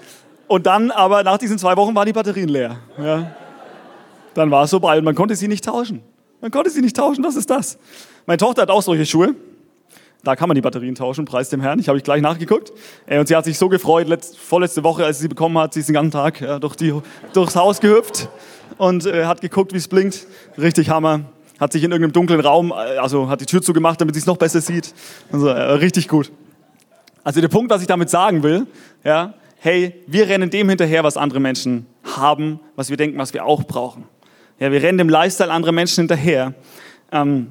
Und 0.47 0.65
dann 0.65 0.91
aber 0.91 1.23
nach 1.23 1.37
diesen 1.37 1.57
zwei 1.57 1.75
Wochen 1.77 1.95
waren 1.95 2.05
die 2.05 2.13
Batterien 2.13 2.49
leer, 2.49 2.77
ja. 2.97 3.31
Dann 4.33 4.49
war 4.51 4.63
es 4.63 4.71
vorbei 4.71 4.97
und 4.97 5.03
man 5.03 5.15
konnte 5.15 5.35
sie 5.35 5.47
nicht 5.47 5.63
tauschen. 5.63 6.01
Man 6.41 6.51
konnte 6.51 6.69
sie 6.69 6.81
nicht 6.81 6.95
tauschen, 6.95 7.23
was 7.23 7.35
ist 7.35 7.49
das? 7.49 7.77
Meine 8.25 8.37
Tochter 8.37 8.63
hat 8.63 8.69
auch 8.69 8.81
solche 8.81 9.05
Schuhe. 9.05 9.35
Da 10.23 10.37
kann 10.37 10.47
man 10.47 10.55
die 10.55 10.61
Batterien 10.61 10.95
tauschen, 10.95 11.25
preis 11.25 11.49
dem 11.49 11.59
Herrn. 11.59 11.79
Ich 11.79 11.89
habe 11.89 11.97
ich 11.97 12.03
gleich 12.05 12.21
nachgeguckt. 12.21 12.71
Äh, 13.05 13.19
und 13.19 13.27
sie 13.27 13.35
hat 13.35 13.43
sich 13.43 13.57
so 13.57 13.67
gefreut, 13.67 14.07
letzt, 14.07 14.37
vorletzte 14.37 14.83
Woche, 14.83 15.03
als 15.03 15.17
sie 15.17 15.23
sie 15.23 15.27
bekommen 15.27 15.57
hat, 15.57 15.73
sie 15.73 15.81
ist 15.81 15.89
den 15.89 15.93
ganzen 15.93 16.11
Tag 16.11 16.39
ja, 16.39 16.59
durch 16.59 16.75
die, 16.75 16.93
durchs 17.33 17.55
Haus 17.55 17.81
gehüpft 17.81 18.29
und 18.77 19.05
äh, 19.05 19.25
hat 19.25 19.41
geguckt, 19.41 19.73
wie 19.73 19.77
es 19.77 19.89
blinkt. 19.89 20.25
Richtig 20.57 20.89
Hammer. 20.89 21.21
Hat 21.59 21.73
sich 21.73 21.83
in 21.83 21.91
irgendeinem 21.91 22.13
dunklen 22.13 22.39
Raum, 22.39 22.71
äh, 22.71 22.97
also 22.97 23.27
hat 23.27 23.41
die 23.41 23.45
Tür 23.45 23.61
zugemacht, 23.61 23.99
damit 23.99 24.15
sie 24.15 24.19
es 24.19 24.25
noch 24.25 24.37
besser 24.37 24.61
sieht. 24.61 24.93
Also 25.29 25.47
äh, 25.47 25.73
richtig 25.73 26.07
gut. 26.07 26.31
Also 27.25 27.41
der 27.41 27.49
Punkt, 27.49 27.69
was 27.69 27.81
ich 27.81 27.87
damit 27.87 28.09
sagen 28.09 28.43
will, 28.43 28.65
ja, 29.03 29.33
hey, 29.59 29.93
wir 30.07 30.29
rennen 30.29 30.49
dem 30.49 30.69
hinterher, 30.69 31.03
was 31.03 31.17
andere 31.17 31.41
Menschen 31.41 31.85
haben, 32.15 32.61
was 32.75 32.89
wir 32.89 32.97
denken, 32.97 33.17
was 33.17 33.33
wir 33.33 33.45
auch 33.45 33.63
brauchen. 33.63 34.05
Ja, 34.59 34.71
wir 34.71 34.81
rennen 34.81 34.97
dem 34.97 35.09
Lifestyle 35.09 35.51
anderer 35.51 35.73
Menschen 35.73 36.01
hinterher. 36.01 36.53
Ähm, 37.11 37.47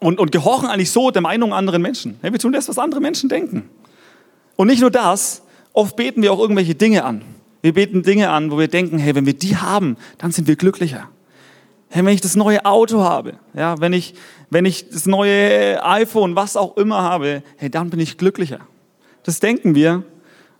und, 0.00 0.18
und 0.18 0.32
gehorchen 0.32 0.68
eigentlich 0.68 0.90
so 0.90 1.10
der 1.10 1.22
Meinung 1.22 1.52
anderen 1.52 1.82
Menschen. 1.82 2.18
wir 2.20 2.38
tun 2.38 2.52
das, 2.52 2.68
was 2.68 2.78
andere 2.78 3.00
Menschen 3.00 3.28
denken. 3.28 3.68
Und 4.56 4.68
nicht 4.68 4.80
nur 4.80 4.90
das, 4.90 5.42
oft 5.72 5.96
beten 5.96 6.22
wir 6.22 6.32
auch 6.32 6.38
irgendwelche 6.38 6.74
Dinge 6.74 7.04
an. 7.04 7.22
Wir 7.62 7.72
beten 7.72 8.02
Dinge 8.02 8.30
an, 8.30 8.50
wo 8.50 8.58
wir 8.58 8.68
denken, 8.68 8.98
hey, 8.98 9.14
wenn 9.14 9.26
wir 9.26 9.34
die 9.34 9.56
haben, 9.56 9.96
dann 10.18 10.30
sind 10.32 10.46
wir 10.46 10.56
glücklicher. 10.56 11.08
Hey, 11.88 12.04
wenn 12.04 12.12
ich 12.12 12.20
das 12.20 12.36
neue 12.36 12.64
Auto 12.64 13.02
habe, 13.02 13.34
ja, 13.54 13.80
wenn 13.80 13.92
ich, 13.92 14.14
wenn 14.50 14.64
ich 14.64 14.90
das 14.90 15.06
neue 15.06 15.82
iPhone, 15.84 16.36
was 16.36 16.56
auch 16.56 16.76
immer 16.76 17.02
habe, 17.02 17.42
hey, 17.56 17.70
dann 17.70 17.90
bin 17.90 18.00
ich 18.00 18.18
glücklicher. 18.18 18.60
Das 19.22 19.40
denken 19.40 19.74
wir 19.74 20.02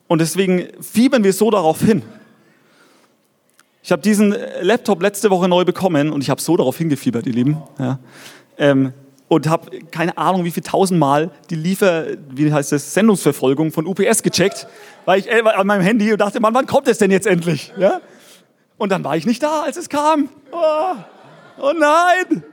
und 0.09 0.21
deswegen 0.21 0.69
fiebern 0.81 1.25
wir 1.25 1.33
so 1.33 1.51
darauf 1.51 1.81
hin. 1.83 2.03
Ich 3.83 3.93
habe 3.93 4.01
diesen 4.01 4.35
Laptop 4.63 5.03
letzte 5.03 5.29
Woche 5.29 5.47
neu 5.47 5.67
bekommen 5.67 6.11
und 6.11 6.23
ich 6.23 6.31
habe 6.31 6.41
so 6.41 6.57
darauf 6.57 6.79
hingefiebert, 6.79 7.27
ihr 7.27 7.35
Lieben. 7.35 7.59
Ja. 7.79 7.99
Ähm, 8.57 8.95
und 9.29 9.49
habe 9.49 9.81
keine 9.91 10.17
Ahnung, 10.19 10.45
wie 10.45 10.51
viel 10.51 10.63
tausendmal 10.63 11.31
die 11.51 11.57
Liefer, 11.57 12.07
wie 12.31 12.53
heißt 12.53 12.73
das, 12.73 12.95
Sendungsverfolgung 12.95 13.73
von 13.73 13.87
UPS 13.87 14.23
gecheckt, 14.23 14.67
weil 15.05 15.21
ich 15.21 15.31
äh, 15.31 15.41
an 15.41 15.67
meinem 15.67 15.83
Handy 15.83 16.13
und 16.13 16.21
dachte, 16.21 16.41
Mann, 16.41 16.55
wann 16.55 16.67
kommt 16.67 16.89
es 16.89 16.99
denn 16.99 17.11
jetzt 17.11 17.27
endlich? 17.27 17.73
Ja? 17.79 18.01
Und 18.77 18.93
dann 18.93 19.05
war 19.05 19.17
ich 19.17 19.27
nicht 19.27 19.43
da, 19.43 19.63
als 19.63 19.77
es 19.77 19.89
kam. 19.89 20.29
Oh, 20.53 20.95
oh 21.59 21.73
nein! 21.79 22.45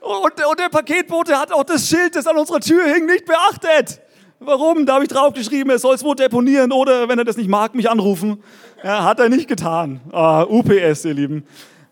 Und, 0.00 0.44
und 0.44 0.60
der 0.60 0.68
Paketbote 0.70 1.36
hat 1.38 1.52
auch 1.52 1.64
das 1.64 1.88
Schild, 1.88 2.14
das 2.14 2.26
an 2.26 2.36
unserer 2.36 2.60
Tür 2.60 2.84
hing, 2.84 3.06
nicht 3.06 3.24
beachtet. 3.24 4.00
Warum? 4.40 4.86
Da 4.86 4.94
habe 4.94 5.04
ich 5.04 5.10
draufgeschrieben, 5.10 5.70
er 5.70 5.78
soll 5.80 5.96
es 5.96 6.04
wohl 6.04 6.14
deponieren 6.14 6.70
oder, 6.70 7.08
wenn 7.08 7.18
er 7.18 7.24
das 7.24 7.36
nicht 7.36 7.48
mag, 7.48 7.74
mich 7.74 7.90
anrufen. 7.90 8.42
Ja, 8.84 9.02
hat 9.02 9.18
er 9.18 9.28
nicht 9.28 9.48
getan. 9.48 10.00
Ah, 10.12 10.44
UPS, 10.44 11.04
ihr 11.04 11.14
Lieben. 11.14 11.44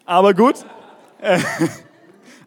Aber 0.05 0.33
gut. 0.35 0.64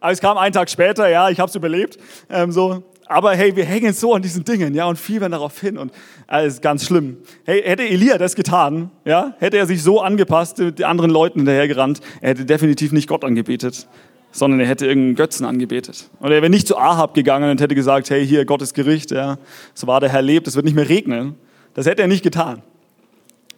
Äh, 0.00 0.04
aber 0.04 0.12
es 0.12 0.20
kam 0.20 0.38
einen 0.38 0.52
Tag 0.52 0.70
später, 0.70 1.08
ja, 1.08 1.30
ich 1.30 1.38
habe 1.40 1.48
es 1.48 1.54
überlebt. 1.54 1.98
Ähm, 2.28 2.52
so. 2.52 2.82
Aber 3.06 3.32
hey, 3.32 3.54
wir 3.56 3.64
hängen 3.64 3.92
so 3.92 4.14
an 4.14 4.22
diesen 4.22 4.44
Dingen, 4.44 4.72
ja, 4.72 4.86
und 4.86 4.96
fiebern 4.96 5.32
darauf 5.32 5.60
hin 5.60 5.78
und 5.78 5.92
alles 6.26 6.58
äh, 6.58 6.60
ganz 6.60 6.86
schlimm. 6.86 7.16
Hey, 7.44 7.60
hätte 7.62 7.82
Elia 7.82 8.18
das 8.18 8.36
getan, 8.36 8.90
ja, 9.04 9.34
hätte 9.40 9.58
er 9.58 9.66
sich 9.66 9.82
so 9.82 10.00
angepasst, 10.00 10.62
die 10.78 10.84
anderen 10.84 11.10
Leuten 11.10 11.40
hinterhergerannt, 11.40 12.00
er 12.20 12.30
hätte 12.30 12.44
definitiv 12.44 12.92
nicht 12.92 13.08
Gott 13.08 13.24
angebetet, 13.24 13.88
sondern 14.30 14.60
er 14.60 14.66
hätte 14.66 14.86
irgendeinen 14.86 15.16
Götzen 15.16 15.44
angebetet. 15.44 16.08
Oder 16.20 16.36
er 16.36 16.42
wäre 16.42 16.50
nicht 16.50 16.68
zu 16.68 16.78
Ahab 16.78 17.14
gegangen 17.14 17.50
und 17.50 17.60
hätte 17.60 17.74
gesagt, 17.74 18.10
hey, 18.10 18.24
hier, 18.24 18.44
Gottes 18.44 18.74
Gericht, 18.74 19.10
ja, 19.10 19.38
so 19.74 19.88
war 19.88 19.98
der 19.98 20.10
Herr 20.10 20.22
lebt, 20.22 20.46
es 20.46 20.54
wird 20.54 20.64
nicht 20.64 20.76
mehr 20.76 20.88
regnen. 20.88 21.34
Das 21.74 21.86
hätte 21.86 22.02
er 22.02 22.08
nicht 22.08 22.22
getan. 22.22 22.62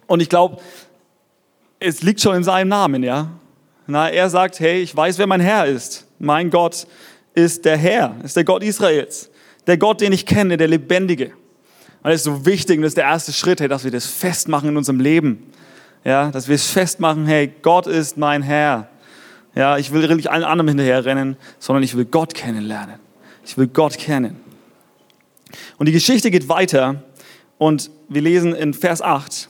Und 0.07 0.19
ich 0.19 0.29
glaube, 0.29 0.57
es 1.79 2.01
liegt 2.01 2.21
schon 2.21 2.35
in 2.35 2.43
seinem 2.43 2.69
Namen, 2.69 3.03
ja. 3.03 3.29
Na, 3.85 4.09
er 4.09 4.29
sagt, 4.29 4.59
hey, 4.59 4.81
ich 4.81 4.95
weiß, 4.95 5.19
wer 5.19 5.27
mein 5.27 5.41
Herr 5.41 5.65
ist. 5.65 6.07
Mein 6.23 6.49
Gott 6.49 6.87
ist 7.33 7.65
der 7.65 7.75
Herr, 7.75 8.15
ist 8.23 8.37
der 8.37 8.45
Gott 8.45 8.63
Israels. 8.63 9.29
Der 9.67 9.77
Gott, 9.77 9.99
den 9.99 10.13
ich 10.13 10.25
kenne, 10.25 10.55
der 10.55 10.69
Lebendige. 10.69 11.33
Und 12.01 12.11
das 12.11 12.15
ist 12.15 12.23
so 12.23 12.45
wichtig 12.45 12.77
und 12.77 12.83
das 12.83 12.91
ist 12.91 12.97
der 12.97 13.05
erste 13.05 13.33
Schritt, 13.33 13.59
hey, 13.59 13.67
dass 13.67 13.83
wir 13.83 13.91
das 13.91 14.05
festmachen 14.05 14.69
in 14.69 14.77
unserem 14.77 15.01
Leben. 15.01 15.51
Ja, 16.05 16.31
dass 16.31 16.47
wir 16.47 16.55
es 16.55 16.65
festmachen, 16.67 17.25
hey, 17.25 17.51
Gott 17.61 17.87
ist 17.87 18.17
mein 18.17 18.41
Herr. 18.41 18.89
Ja, 19.53 19.77
ich 19.77 19.91
will 19.91 20.07
nicht 20.15 20.29
allen 20.31 20.45
anderen 20.45 20.69
hinterherrennen, 20.69 21.35
sondern 21.59 21.83
ich 21.83 21.95
will 21.95 22.05
Gott 22.05 22.33
kennenlernen. 22.33 22.99
Ich 23.45 23.57
will 23.57 23.67
Gott 23.67 23.97
kennen. 23.97 24.37
Und 25.77 25.87
die 25.87 25.91
Geschichte 25.91 26.31
geht 26.31 26.47
weiter 26.47 27.03
und 27.57 27.91
wir 28.07 28.21
lesen 28.21 28.55
in 28.55 28.73
Vers 28.73 29.01
8. 29.01 29.49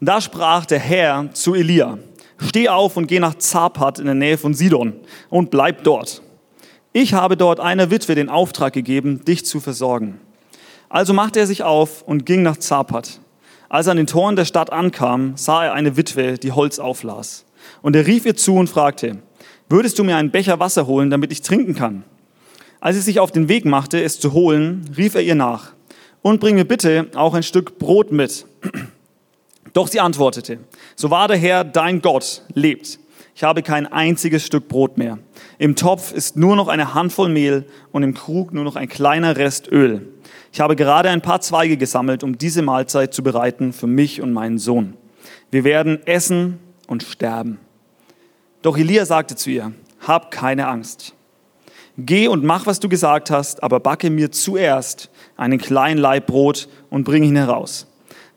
Da 0.00 0.20
sprach 0.20 0.66
der 0.66 0.78
Herr 0.78 1.30
zu 1.32 1.54
Elia, 1.54 1.98
steh 2.42 2.68
auf 2.68 2.96
und 2.96 3.06
geh 3.06 3.20
nach 3.20 3.36
Zapat 3.36 3.98
in 3.98 4.06
der 4.06 4.14
Nähe 4.14 4.38
von 4.38 4.54
Sidon 4.54 4.94
und 5.30 5.50
bleib 5.50 5.84
dort. 5.84 6.22
Ich 6.92 7.14
habe 7.14 7.36
dort 7.36 7.60
einer 7.60 7.90
Witwe 7.90 8.14
den 8.14 8.28
Auftrag 8.28 8.72
gegeben, 8.72 9.24
dich 9.24 9.46
zu 9.46 9.60
versorgen. 9.60 10.20
Also 10.88 11.14
machte 11.14 11.40
er 11.40 11.46
sich 11.46 11.62
auf 11.62 12.02
und 12.02 12.26
ging 12.26 12.42
nach 12.42 12.58
Zapat. 12.58 13.20
Als 13.70 13.86
er 13.86 13.92
an 13.92 13.96
den 13.96 14.06
Toren 14.06 14.36
der 14.36 14.44
Stadt 14.44 14.70
ankam, 14.70 15.32
sah 15.36 15.64
er 15.64 15.72
eine 15.72 15.96
Witwe, 15.96 16.36
die 16.36 16.52
Holz 16.52 16.78
auflas. 16.78 17.46
Und 17.80 17.96
er 17.96 18.06
rief 18.06 18.26
ihr 18.26 18.36
zu 18.36 18.56
und 18.56 18.68
fragte, 18.68 19.16
würdest 19.70 19.98
du 19.98 20.04
mir 20.04 20.16
einen 20.16 20.30
Becher 20.30 20.60
Wasser 20.60 20.86
holen, 20.86 21.08
damit 21.08 21.32
ich 21.32 21.40
trinken 21.40 21.74
kann? 21.74 22.04
Als 22.80 22.96
sie 22.96 23.02
sich 23.02 23.20
auf 23.20 23.32
den 23.32 23.48
Weg 23.48 23.64
machte, 23.64 24.02
es 24.02 24.20
zu 24.20 24.34
holen, 24.34 24.90
rief 24.98 25.14
er 25.14 25.22
ihr 25.22 25.34
nach, 25.34 25.72
und 26.20 26.40
bring 26.40 26.56
mir 26.56 26.66
bitte 26.66 27.06
auch 27.14 27.32
ein 27.32 27.42
Stück 27.42 27.78
Brot 27.78 28.12
mit. 28.12 28.44
Doch 29.72 29.88
sie 29.88 30.00
antwortete, 30.00 30.58
so 30.96 31.10
wahr 31.10 31.28
der 31.28 31.36
Herr, 31.36 31.64
dein 31.64 32.00
Gott, 32.02 32.42
lebt. 32.54 32.98
Ich 33.34 33.44
habe 33.44 33.62
kein 33.62 33.86
einziges 33.86 34.44
Stück 34.44 34.68
Brot 34.68 34.98
mehr. 34.98 35.18
Im 35.58 35.74
Topf 35.74 36.12
ist 36.12 36.36
nur 36.36 36.54
noch 36.54 36.68
eine 36.68 36.94
Handvoll 36.94 37.30
Mehl 37.30 37.64
und 37.90 38.02
im 38.02 38.14
Krug 38.14 38.52
nur 38.52 38.64
noch 38.64 38.76
ein 38.76 38.88
kleiner 38.88 39.36
Rest 39.36 39.70
Öl. 39.70 40.08
Ich 40.52 40.60
habe 40.60 40.76
gerade 40.76 41.08
ein 41.08 41.22
paar 41.22 41.40
Zweige 41.40 41.76
gesammelt, 41.76 42.22
um 42.22 42.36
diese 42.36 42.62
Mahlzeit 42.62 43.14
zu 43.14 43.22
bereiten 43.22 43.72
für 43.72 43.86
mich 43.86 44.20
und 44.20 44.32
meinen 44.32 44.58
Sohn. 44.58 44.96
Wir 45.50 45.64
werden 45.64 46.06
essen 46.06 46.58
und 46.86 47.02
sterben. 47.02 47.58
Doch 48.60 48.76
Elia 48.76 49.06
sagte 49.06 49.34
zu 49.34 49.50
ihr, 49.50 49.72
hab 50.06 50.30
keine 50.30 50.68
Angst. 50.68 51.14
Geh 51.98 52.28
und 52.28 52.44
mach, 52.44 52.66
was 52.66 52.80
du 52.80 52.88
gesagt 52.88 53.30
hast, 53.30 53.62
aber 53.62 53.80
backe 53.80 54.10
mir 54.10 54.30
zuerst 54.30 55.10
einen 55.36 55.58
kleinen 55.58 55.98
Laib 55.98 56.26
Brot 56.26 56.68
und 56.90 57.04
bring 57.04 57.22
ihn 57.22 57.36
heraus. 57.36 57.86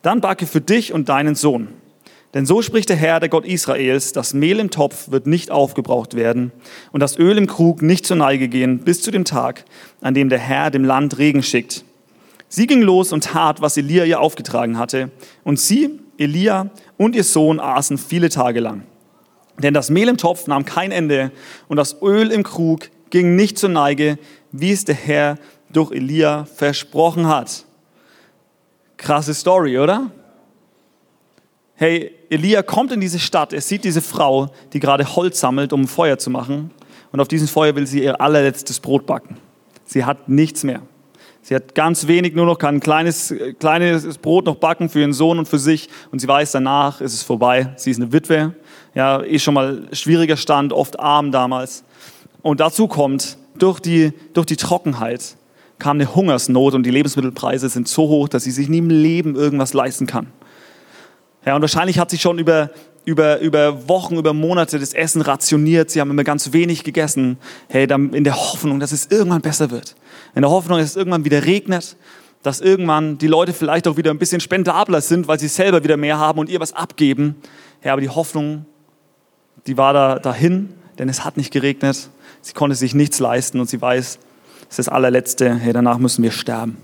Dann 0.02 0.22
backe 0.22 0.46
für 0.46 0.62
dich 0.62 0.94
und 0.94 1.10
deinen 1.10 1.36
Sohn. 1.36 1.70
Denn 2.36 2.46
so 2.46 2.62
spricht 2.62 2.90
der 2.90 2.98
Herr, 2.98 3.22
der 3.22 3.30
Gott 3.30 3.46
Israels, 3.46 4.12
das 4.12 4.34
Mehl 4.34 4.60
im 4.60 4.70
Topf 4.70 5.10
wird 5.10 5.26
nicht 5.26 5.52
aufgebraucht 5.52 6.16
werden 6.16 6.52
und 6.92 7.00
das 7.00 7.18
Öl 7.18 7.38
im 7.38 7.48
Krug 7.48 7.82
nicht 7.82 8.06
zur 8.06 8.18
Neige 8.18 8.50
gehen 8.50 8.80
bis 8.80 9.02
zu 9.02 9.10
dem 9.10 9.24
Tag, 9.24 9.64
an 10.02 10.14
dem 10.14 10.28
der 10.28 10.40
Herr 10.40 10.70
dem 10.70 10.84
Land 10.84 11.18
Regen 11.18 11.44
schickt. 11.44 11.86
Sie 12.50 12.68
ging 12.68 12.82
los 12.82 13.14
und 13.14 13.24
tat, 13.24 13.62
was 13.62 13.78
Elia 13.78 14.04
ihr 14.04 14.20
aufgetragen 14.20 14.78
hatte. 14.78 15.12
Und 15.46 15.62
sie, 15.62 16.02
Elia 16.18 16.72
und 16.98 17.16
ihr 17.16 17.24
Sohn 17.24 17.62
aßen 17.62 17.98
viele 17.98 18.28
Tage 18.28 18.60
lang. 18.60 18.84
Denn 19.58 19.74
das 19.74 19.90
Mehl 19.90 20.10
im 20.10 20.18
Topf 20.18 20.48
nahm 20.48 20.66
kein 20.66 20.92
Ende 20.92 21.32
und 21.70 21.78
das 21.78 22.02
Öl 22.02 22.32
im 22.32 22.44
Krug 22.44 22.90
ging 23.12 23.38
nicht 23.38 23.58
zur 23.58 23.70
Neige, 23.70 24.20
wie 24.52 24.74
es 24.74 24.84
der 24.84 24.96
Herr 24.96 25.38
durch 25.72 25.94
Elia 25.94 26.44
versprochen 26.44 27.28
hat. 27.28 27.64
Krasse 28.98 29.34
Story, 29.34 29.80
oder? 29.80 30.12
Hey, 31.78 32.12
Elia 32.30 32.64
kommt 32.64 32.94
in 32.94 33.02
diese 33.02 33.20
Stadt, 33.20 33.52
er 33.52 33.60
sieht 33.60 33.84
diese 33.84 34.02
Frau, 34.02 34.48
die 34.72 34.80
gerade 34.80 35.16
Holz 35.16 35.42
sammelt, 35.42 35.74
um 35.74 35.90
Feuer 35.90 36.18
zu 36.18 36.30
machen. 36.30 36.72
Und 37.12 37.20
auf 37.20 37.28
diesem 37.28 37.50
Feuer 37.50 37.76
will 37.76 37.86
sie 37.86 38.02
ihr 38.02 38.22
allerletztes 38.22 38.80
Brot 38.80 39.06
backen. 39.06 39.36
Sie 39.84 40.06
hat 40.06 40.30
nichts 40.30 40.64
mehr. 40.64 40.82
Sie 41.42 41.54
hat 41.54 41.76
ganz 41.76 42.08
wenig, 42.08 42.34
nur 42.34 42.46
noch 42.46 42.58
kann 42.58 42.76
ein 42.76 42.80
kleines, 42.80 43.34
kleines 43.60 44.18
Brot 44.18 44.46
noch 44.46 44.56
backen 44.56 44.88
für 44.88 45.02
ihren 45.02 45.12
Sohn 45.12 45.38
und 45.38 45.48
für 45.48 45.60
sich. 45.60 45.90
Und 46.12 46.20
sie 46.20 46.28
weiß, 46.30 46.54
danach 46.54 47.02
ist 47.02 47.14
es 47.14 47.24
vorbei. 47.24 47.74
Sie 47.76 47.92
ist 47.92 48.02
eine 48.02 48.12
Witwe. 48.14 48.56
Ja, 48.94 49.22
eh 49.22 49.38
schon 49.38 49.54
mal 49.54 49.84
schwieriger 49.92 50.38
Stand, 50.38 50.72
oft 50.72 50.98
arm 51.00 51.34
damals. 51.34 51.84
Und 52.42 52.62
dazu 52.62 52.88
kommt, 52.88 53.38
durch 53.60 53.82
die, 53.82 54.14
durch 54.34 54.46
die 54.46 54.56
Trockenheit 54.56 55.36
kam 55.78 55.98
eine 55.98 56.16
Hungersnot 56.16 56.74
und 56.74 56.84
die 56.84 56.92
Lebensmittelpreise 56.92 57.68
sind 57.68 57.90
so 57.90 58.08
hoch, 58.08 58.30
dass 58.30 58.46
sie 58.46 58.52
sich 58.52 58.70
nie 58.70 58.78
im 58.78 58.90
Leben 58.90 59.36
irgendwas 59.36 59.74
leisten 59.74 60.08
kann. 60.08 60.28
Ja, 61.46 61.56
und 61.56 61.62
wahrscheinlich 61.62 62.00
hat 62.00 62.10
sie 62.10 62.18
schon 62.18 62.40
über, 62.40 62.72
über, 63.06 63.40
über 63.40 63.88
Wochen, 63.88 64.18
über 64.18 64.34
Monate 64.34 64.80
das 64.80 64.94
Essen 64.94 65.22
rationiert. 65.22 65.92
Sie 65.92 66.02
haben 66.02 66.10
immer 66.10 66.24
ganz 66.24 66.54
wenig 66.54 66.84
gegessen. 66.84 67.38
Hey, 67.70 67.86
dann 67.86 68.14
in 68.14 68.24
der 68.24 68.36
Hoffnung, 68.36 68.80
dass 68.80 68.92
es 68.92 69.06
irgendwann 69.12 69.42
besser 69.42 69.70
wird. 69.70 69.96
In 70.34 70.42
der 70.42 70.50
Hoffnung, 70.50 70.80
dass 70.80 70.90
es 70.90 70.96
irgendwann 70.96 71.24
wieder 71.24 71.46
regnet. 71.46 71.98
Dass 72.42 72.62
irgendwann 72.62 73.20
die 73.20 73.28
Leute 73.28 73.54
vielleicht 73.54 73.88
auch 73.88 73.98
wieder 73.98 74.12
ein 74.12 74.18
bisschen 74.18 74.40
spendabler 74.40 75.02
sind, 75.02 75.28
weil 75.28 75.40
sie 75.40 75.48
selber 75.48 75.84
wieder 75.84 75.98
mehr 75.98 76.18
haben 76.18 76.40
und 76.40 76.50
ihr 76.50 76.60
was 76.60 76.74
abgeben. 76.74 77.36
Ja, 77.84 77.94
aber 77.94 78.02
die 78.02 78.10
Hoffnung, 78.10 78.66
die 79.68 79.78
war 79.78 79.94
da 79.94 80.20
dahin, 80.20 80.74
denn 80.98 81.10
es 81.10 81.24
hat 81.24 81.38
nicht 81.38 81.52
geregnet. 81.52 82.10
Sie 82.42 82.54
konnte 82.54 82.76
sich 82.76 82.96
nichts 82.96 83.20
leisten 83.20 83.60
und 83.60 83.70
sie 83.70 83.82
weiß, 83.82 84.20
es 84.62 84.70
ist 84.70 84.80
das 84.80 84.90
allerletzte. 84.90 85.56
Hey, 85.56 85.74
danach 85.74 86.00
müssen 86.00 86.24
wir 86.24 86.32
sterben. 86.32 86.78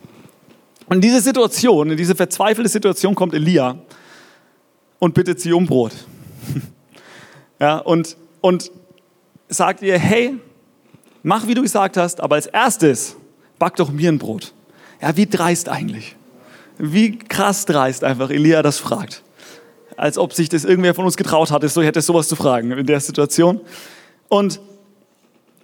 Und 0.85 0.97
in 0.97 1.01
diese 1.01 1.21
Situation, 1.21 1.91
in 1.91 1.97
diese 1.97 2.15
verzweifelte 2.15 2.69
Situation 2.69 3.15
kommt 3.15 3.33
Elia 3.33 3.77
und 5.01 5.15
bittet 5.15 5.41
sie 5.41 5.51
um 5.51 5.65
Brot. 5.65 5.93
ja, 7.59 7.79
und, 7.79 8.15
und 8.39 8.71
sagt 9.49 9.81
ihr, 9.81 9.97
hey, 9.97 10.35
mach 11.23 11.47
wie 11.47 11.55
du 11.55 11.63
gesagt 11.63 11.97
hast, 11.97 12.21
aber 12.21 12.35
als 12.35 12.45
erstes 12.45 13.17
back 13.57 13.75
doch 13.75 13.89
mir 13.89 14.11
ein 14.11 14.19
Brot. 14.19 14.53
Ja, 15.01 15.17
wie 15.17 15.25
dreist 15.25 15.69
eigentlich. 15.69 16.15
Wie 16.77 17.17
krass 17.17 17.65
dreist 17.65 18.03
einfach 18.03 18.29
Elia 18.29 18.61
das 18.61 18.77
fragt. 18.77 19.23
Als 19.97 20.19
ob 20.19 20.33
sich 20.33 20.49
das 20.49 20.65
irgendwer 20.65 20.93
von 20.93 21.05
uns 21.05 21.17
getraut 21.17 21.49
hatte, 21.49 21.67
so 21.67 21.81
hätte 21.81 22.01
sowas 22.01 22.27
zu 22.27 22.35
fragen 22.35 22.71
in 22.71 22.85
der 22.85 22.99
Situation. 22.99 23.59
Und, 24.29 24.61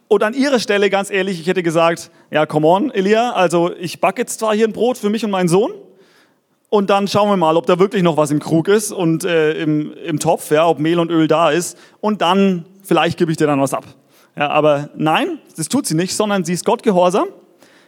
und 0.08 0.24
an 0.24 0.34
ihrer 0.34 0.60
Stelle, 0.60 0.90
ganz 0.90 1.12
ehrlich, 1.12 1.40
ich 1.40 1.46
hätte 1.46 1.62
gesagt, 1.62 2.10
ja, 2.32 2.48
come 2.48 2.66
on, 2.66 2.90
Elia, 2.90 3.34
also 3.34 3.72
ich 3.76 4.02
backe 4.02 4.24
jetzt 4.24 4.40
zwar 4.40 4.56
hier 4.56 4.68
ein 4.68 4.74
Brot 4.74 4.98
für 4.98 5.12
mich 5.12 5.24
und 5.24 5.30
meinen 5.30 5.48
Sohn, 5.48 5.74
und 6.70 6.90
dann 6.90 7.08
schauen 7.08 7.30
wir 7.30 7.38
mal, 7.38 7.56
ob 7.56 7.66
da 7.66 7.80
wirklich 7.80 8.04
noch 8.04 8.18
was 8.18 8.32
im 8.32 8.40
Krug 8.40 8.68
ist 8.68 8.92
und 8.92 9.24
äh, 9.24 9.54
im, 9.54 9.94
im 9.94 10.20
Topf, 10.20 10.52
ja, 10.52 10.68
ob 10.68 10.80
Mehl 10.80 11.00
und 11.00 11.10
Öl 11.10 11.28
da 11.28 11.50
ist. 11.50 11.78
Und 12.02 12.22
dann, 12.22 12.66
vielleicht 12.84 13.18
gebe 13.18 13.32
ich 13.32 13.38
dir 13.38 13.48
dann 13.48 13.62
was 13.62 13.74
ab. 13.74 13.86
Ja, 14.36 14.50
aber 14.50 14.90
nein, 14.96 15.40
das 15.56 15.70
tut 15.70 15.88
sie 15.88 15.96
nicht, 15.96 16.14
sondern 16.14 16.44
sie 16.44 16.54
ist 16.54 16.66
Gott 16.66 16.84
gehorsam. 16.84 17.28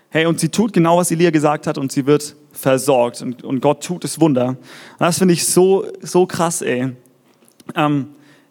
Hey, 0.10 0.26
und 0.26 0.40
sie 0.40 0.50
tut 0.50 0.74
genau, 0.74 0.98
was 0.98 1.12
Elia 1.12 1.30
gesagt 1.30 1.68
hat 1.68 1.78
und 1.78 1.92
sie 1.92 2.08
wird 2.08 2.36
versorgt 2.52 3.22
und, 3.22 3.44
und 3.44 3.62
Gott 3.62 3.84
tut 3.84 4.04
das 4.04 4.20
Wunder. 4.20 4.48
Und 4.48 4.58
das 5.00 5.20
finde 5.20 5.34
ich 5.34 5.46
so, 5.46 5.86
so 6.02 6.26
krass, 6.26 6.62
ey. 6.62 6.96
Ähm, 7.76 8.08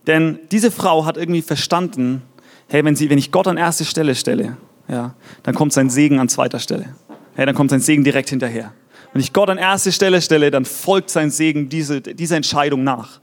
denn 0.07 0.39
diese 0.53 0.71
Frau 0.71 1.05
hat 1.05 1.17
irgendwie 1.17 1.43
verstanden, 1.43 2.23
hey, 2.69 2.85
wenn, 2.85 2.95
sie, 2.95 3.11
wenn 3.11 3.19
ich 3.19 3.33
Gott 3.33 3.49
an 3.49 3.57
erste 3.57 3.85
Stelle 3.85 4.15
stelle, 4.15 4.57
ja, 4.89 5.15
dann 5.43 5.55
kommt 5.55 5.73
sein 5.73 5.91
Segen 5.91 6.21
an 6.21 6.29
zweiter 6.29 6.61
Stelle. 6.61 6.95
Hey, 7.35 7.47
dann 7.47 7.55
kommt 7.55 7.71
sein 7.71 7.81
Segen 7.81 8.05
direkt 8.05 8.31
hinterher. 8.31 8.73
Wenn 9.13 9.21
ich 9.21 9.33
Gott 9.33 9.51
an 9.51 9.59
erste 9.59 9.93
Stelle 9.93 10.21
stelle, 10.21 10.51
dann 10.51 10.65
folgt 10.65 11.11
sein 11.11 11.31
Segen 11.31 11.69
diese, 11.69 12.01
dieser 12.01 12.37
Entscheidung 12.37 12.85
nach. 12.85 13.21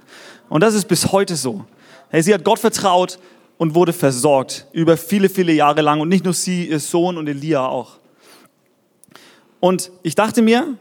Und 0.49 0.61
das 0.61 0.73
ist 0.73 0.87
bis 0.87 1.11
heute 1.11 1.35
so. 1.35 1.65
Hey, 2.09 2.21
sie 2.21 2.33
hat 2.33 2.43
Gott 2.43 2.59
vertraut 2.59 3.19
und 3.57 3.75
wurde 3.75 3.93
versorgt 3.93 4.67
über 4.73 4.97
viele, 4.97 5.29
viele 5.29 5.53
Jahre 5.53 5.81
lang. 5.81 5.99
Und 6.01 6.09
nicht 6.09 6.23
nur 6.23 6.33
sie, 6.33 6.67
ihr 6.67 6.79
Sohn 6.79 7.17
und 7.17 7.27
Elia 7.27 7.65
auch. 7.65 7.99
Und 9.59 9.91
ich 10.03 10.15
dachte 10.15 10.41
mir, 10.41 10.77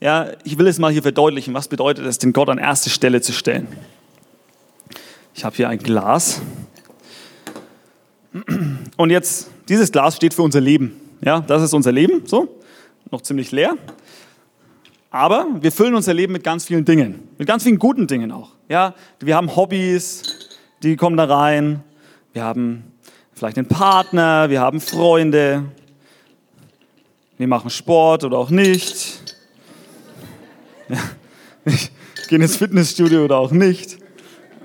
ja, 0.00 0.28
ich 0.44 0.58
will 0.58 0.66
es 0.66 0.78
mal 0.78 0.92
hier 0.92 1.02
verdeutlichen, 1.02 1.54
was 1.54 1.68
bedeutet 1.68 2.06
es, 2.06 2.18
den 2.18 2.32
Gott 2.32 2.48
an 2.48 2.58
erste 2.58 2.90
Stelle 2.90 3.20
zu 3.20 3.32
stellen. 3.32 3.66
Ich 5.34 5.44
habe 5.44 5.56
hier 5.56 5.68
ein 5.68 5.78
Glas. 5.78 6.40
Und 8.96 9.10
jetzt, 9.10 9.50
dieses 9.68 9.90
Glas 9.90 10.16
steht 10.16 10.34
für 10.34 10.42
unser 10.42 10.60
Leben. 10.60 11.00
Ja, 11.20 11.40
das 11.40 11.62
ist 11.62 11.74
unser 11.74 11.92
Leben, 11.92 12.22
so, 12.26 12.48
noch 13.10 13.22
ziemlich 13.22 13.50
leer. 13.50 13.76
Aber 15.10 15.46
wir 15.60 15.72
füllen 15.72 15.94
unser 15.94 16.12
Leben 16.12 16.32
mit 16.34 16.44
ganz 16.44 16.66
vielen 16.66 16.84
Dingen, 16.84 17.28
mit 17.38 17.48
ganz 17.48 17.62
vielen 17.62 17.78
guten 17.78 18.06
Dingen 18.06 18.30
auch. 18.30 18.50
Ja, 18.68 18.94
wir 19.20 19.36
haben 19.36 19.56
Hobbys, 19.56 20.50
die 20.82 20.96
kommen 20.96 21.16
da 21.16 21.24
rein. 21.24 21.82
Wir 22.34 22.44
haben 22.44 22.92
vielleicht 23.32 23.56
einen 23.56 23.68
Partner, 23.68 24.50
wir 24.50 24.60
haben 24.60 24.80
Freunde. 24.80 25.64
Wir 27.38 27.48
machen 27.48 27.70
Sport 27.70 28.24
oder 28.24 28.36
auch 28.36 28.50
nicht. 28.50 29.36
Ja, 30.88 30.98
gehen 32.28 32.42
ins 32.42 32.56
Fitnessstudio 32.56 33.24
oder 33.24 33.38
auch 33.38 33.52
nicht. 33.52 33.98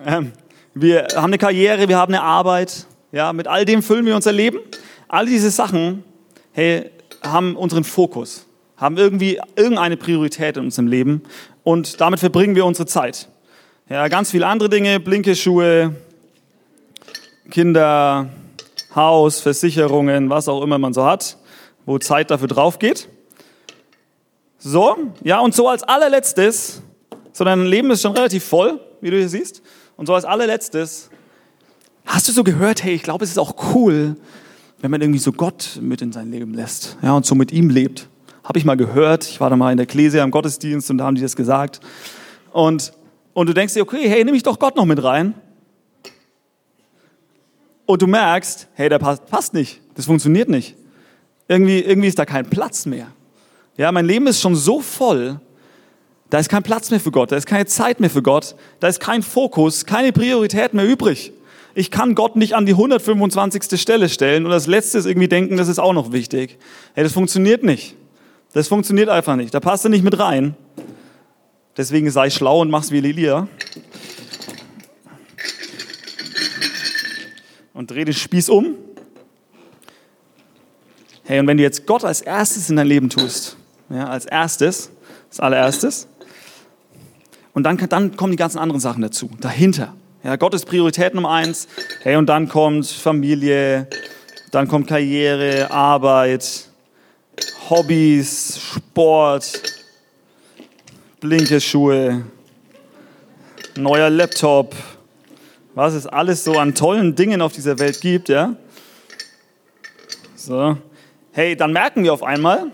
Ähm, 0.06 0.34
wir 0.74 1.08
haben 1.16 1.26
eine 1.26 1.38
Karriere, 1.38 1.88
wir 1.88 1.98
haben 1.98 2.14
eine 2.14 2.24
Arbeit. 2.24 2.88
Ja, 3.12 3.32
mit 3.32 3.48
all 3.48 3.64
dem 3.64 3.84
füllen 3.84 4.06
wir 4.06 4.16
unser 4.16 4.32
Leben. 4.32 4.60
All 5.08 5.26
diese 5.26 5.52
Sachen 5.52 6.04
hey, 6.52 6.90
haben 7.22 7.56
unseren 7.56 7.84
Fokus, 7.84 8.48
haben 8.84 8.98
irgendwie 8.98 9.40
irgendeine 9.56 9.96
Priorität 9.96 10.58
in 10.58 10.66
unserem 10.66 10.88
Leben 10.88 11.22
und 11.64 12.02
damit 12.02 12.20
verbringen 12.20 12.54
wir 12.54 12.66
unsere 12.66 12.86
Zeit. 12.86 13.30
Ja, 13.90 14.10
ganz 14.10 14.32
viele 14.32 14.46
andere 14.46 14.68
Dinge, 14.68 15.00
blinke 15.00 15.38
Schuhe, 15.38 15.96
Kinder, 17.50 18.28
Haus, 18.94 19.40
Versicherungen, 19.40 20.30
was 20.30 20.50
auch 20.50 20.62
immer 20.62 20.78
man 20.80 20.94
so 20.94 21.06
hat, 21.06 21.38
wo 21.86 21.98
Zeit 21.98 22.30
dafür 22.30 22.50
drauf 22.50 22.78
geht. 22.78 23.08
So, 24.58 24.98
ja, 25.24 25.40
und 25.40 25.56
so 25.56 25.70
als 25.70 25.84
allerletztes, 25.84 26.82
so 27.32 27.46
dein 27.46 27.66
Leben 27.66 27.90
ist 27.90 28.02
schon 28.02 28.12
relativ 28.12 28.44
voll, 28.44 28.82
wie 29.00 29.12
du 29.12 29.18
hier 29.18 29.30
siehst, 29.30 29.62
und 29.96 30.08
so 30.08 30.14
als 30.14 30.26
allerletztes, 30.26 31.10
hast 32.06 32.28
du 32.28 32.34
so 32.34 32.44
gehört, 32.44 32.84
hey, 32.84 32.96
ich 32.96 33.04
glaube, 33.04 33.24
es 33.24 33.32
ist 33.32 33.38
auch 33.38 33.74
cool, 33.74 34.18
wenn 34.82 34.92
man 34.92 35.00
irgendwie 35.00 35.20
so 35.20 35.32
Gott 35.32 35.80
mit 35.82 36.02
in 36.02 36.12
sein 36.12 36.32
Leben 36.32 36.54
lässt, 36.54 36.98
ja, 37.02 37.14
und 37.14 37.26
so 37.26 37.34
mit 37.34 37.54
ihm 37.54 37.70
lebt. 37.70 38.10
Habe 38.44 38.60
ich 38.60 38.66
mal 38.66 38.76
gehört, 38.76 39.26
ich 39.26 39.40
war 39.40 39.50
da 39.50 39.56
mal 39.56 39.72
in 39.72 39.78
der 39.78 39.86
Ekklesia 39.86 40.24
im 40.24 40.32
Gottesdienst 40.32 40.90
und 40.92 40.98
da 40.98 41.06
haben 41.06 41.16
die 41.16 41.22
das 41.22 41.36
gesagt. 41.36 41.80
Und, 42.52 42.94
und 43.34 43.48
du 43.48 43.54
denkst 43.54 43.74
dir, 43.74 43.82
okay, 43.82 44.08
hey, 44.08 44.24
nehme 44.24 44.36
ich 44.36 44.44
doch 44.44 44.60
Gott 44.60 44.76
noch 44.76 44.86
mit 44.86 45.04
rein. 45.04 45.34
Und 47.86 48.02
du 48.02 48.08
merkst, 48.08 48.68
hey, 48.74 48.90
der 48.90 49.00
passt, 49.00 49.26
passt 49.28 49.54
nicht, 49.54 49.82
das 49.96 50.06
funktioniert 50.06 50.50
nicht. 50.50 50.76
Irgendwie, 51.48 51.80
irgendwie 51.80 52.08
ist 52.08 52.20
da 52.20 52.26
kein 52.26 52.50
Platz 52.50 52.86
mehr. 52.86 53.08
Ja, 53.78 53.92
mein 53.92 54.06
Leben 54.06 54.28
ist 54.28 54.42
schon 54.42 54.56
so 54.56 54.82
voll, 54.82 55.40
da 56.30 56.40
ist 56.40 56.50
kein 56.50 56.64
Platz 56.64 56.90
mehr 56.90 57.00
für 57.00 57.12
Gott, 57.12 57.32
da 57.32 57.36
ist 57.36 57.46
keine 57.46 57.66
Zeit 57.66 58.00
mehr 58.00 58.10
für 58.10 58.24
Gott, 58.24 58.56
da 58.80 58.88
ist 58.88 59.00
kein 59.00 59.24
Fokus, 59.24 59.86
keine 59.86 60.12
Priorität 60.12 60.74
mehr 60.74 60.88
übrig. 60.88 61.34
Ich 61.76 61.92
kann 61.92 62.16
Gott 62.16 62.36
nicht 62.36 62.56
an 62.56 62.66
die 62.66 62.74
125. 62.74 63.80
Stelle 63.80 64.08
stellen 64.10 64.46
und 64.46 64.52
das 64.52 64.68
Letzte 64.68 65.00
ist 65.00 65.06
irgendwie 65.06 65.28
denken, 65.28 65.58
das 65.58 65.68
ist 65.68 65.80
auch 65.80 65.94
noch 65.94 66.12
wichtig. 66.12 66.58
Hey, 66.94 67.04
das 67.04 67.14
funktioniert 67.14 67.64
nicht. 67.64 67.96
Das 68.54 68.68
funktioniert 68.68 69.10
einfach 69.10 69.36
nicht. 69.36 69.54
Da 69.54 69.60
passt 69.60 69.84
du 69.84 69.90
nicht 69.90 70.04
mit 70.04 70.18
rein. 70.20 70.56
Deswegen 71.76 72.12
sei 72.12 72.30
schlau 72.30 72.62
und 72.62 72.70
mach's 72.70 72.92
wie 72.92 73.00
Lilia. 73.00 73.48
Und 77.74 77.90
dreh 77.90 78.06
den 78.06 78.14
Spieß 78.14 78.50
um. 78.50 78.76
Hey, 81.24 81.40
und 81.40 81.48
wenn 81.48 81.58
du 81.58 81.64
jetzt 81.64 81.88
Gott 81.88 82.04
als 82.04 82.22
erstes 82.22 82.70
in 82.70 82.76
dein 82.76 82.86
Leben 82.86 83.10
tust, 83.10 83.58
ja, 83.90 84.08
als 84.08 84.26
erstes, 84.26 84.92
als 85.30 85.40
allererstes. 85.40 86.08
Und 87.54 87.64
dann, 87.64 87.78
dann 87.90 88.16
kommen 88.16 88.32
die 88.32 88.38
ganzen 88.38 88.60
anderen 88.60 88.82
Sachen 88.82 89.02
dazu, 89.02 89.32
dahinter. 89.40 89.96
Ja, 90.24 90.36
Gott 90.36 90.54
ist 90.54 90.66
Priorität 90.66 91.16
Nummer 91.16 91.32
eins. 91.32 91.68
Hey, 92.02 92.18
und 92.18 92.28
dann 92.28 92.50
kommt 92.50 92.86
Familie, 92.86 93.88
dann 94.52 94.68
kommt 94.68 94.88
Karriere, 94.88 95.72
Arbeit, 95.72 96.70
Hobbys, 97.70 98.60
Sport, 98.60 99.64
blinke 101.22 101.62
Schuhe, 101.62 102.26
neuer 103.78 104.10
Laptop, 104.10 104.76
was 105.74 105.94
es 105.94 106.06
alles 106.06 106.44
so 106.44 106.60
an 106.60 106.76
tollen 106.76 107.16
Dingen 107.16 107.42
auf 107.42 107.54
dieser 107.54 107.80
Welt 107.80 108.02
gibt, 108.02 108.28
ja. 108.28 108.58
So. 110.36 110.78
Hey, 111.32 111.56
dann 111.56 111.72
merken 111.72 112.04
wir 112.04 112.12
auf 112.12 112.22
einmal, 112.22 112.70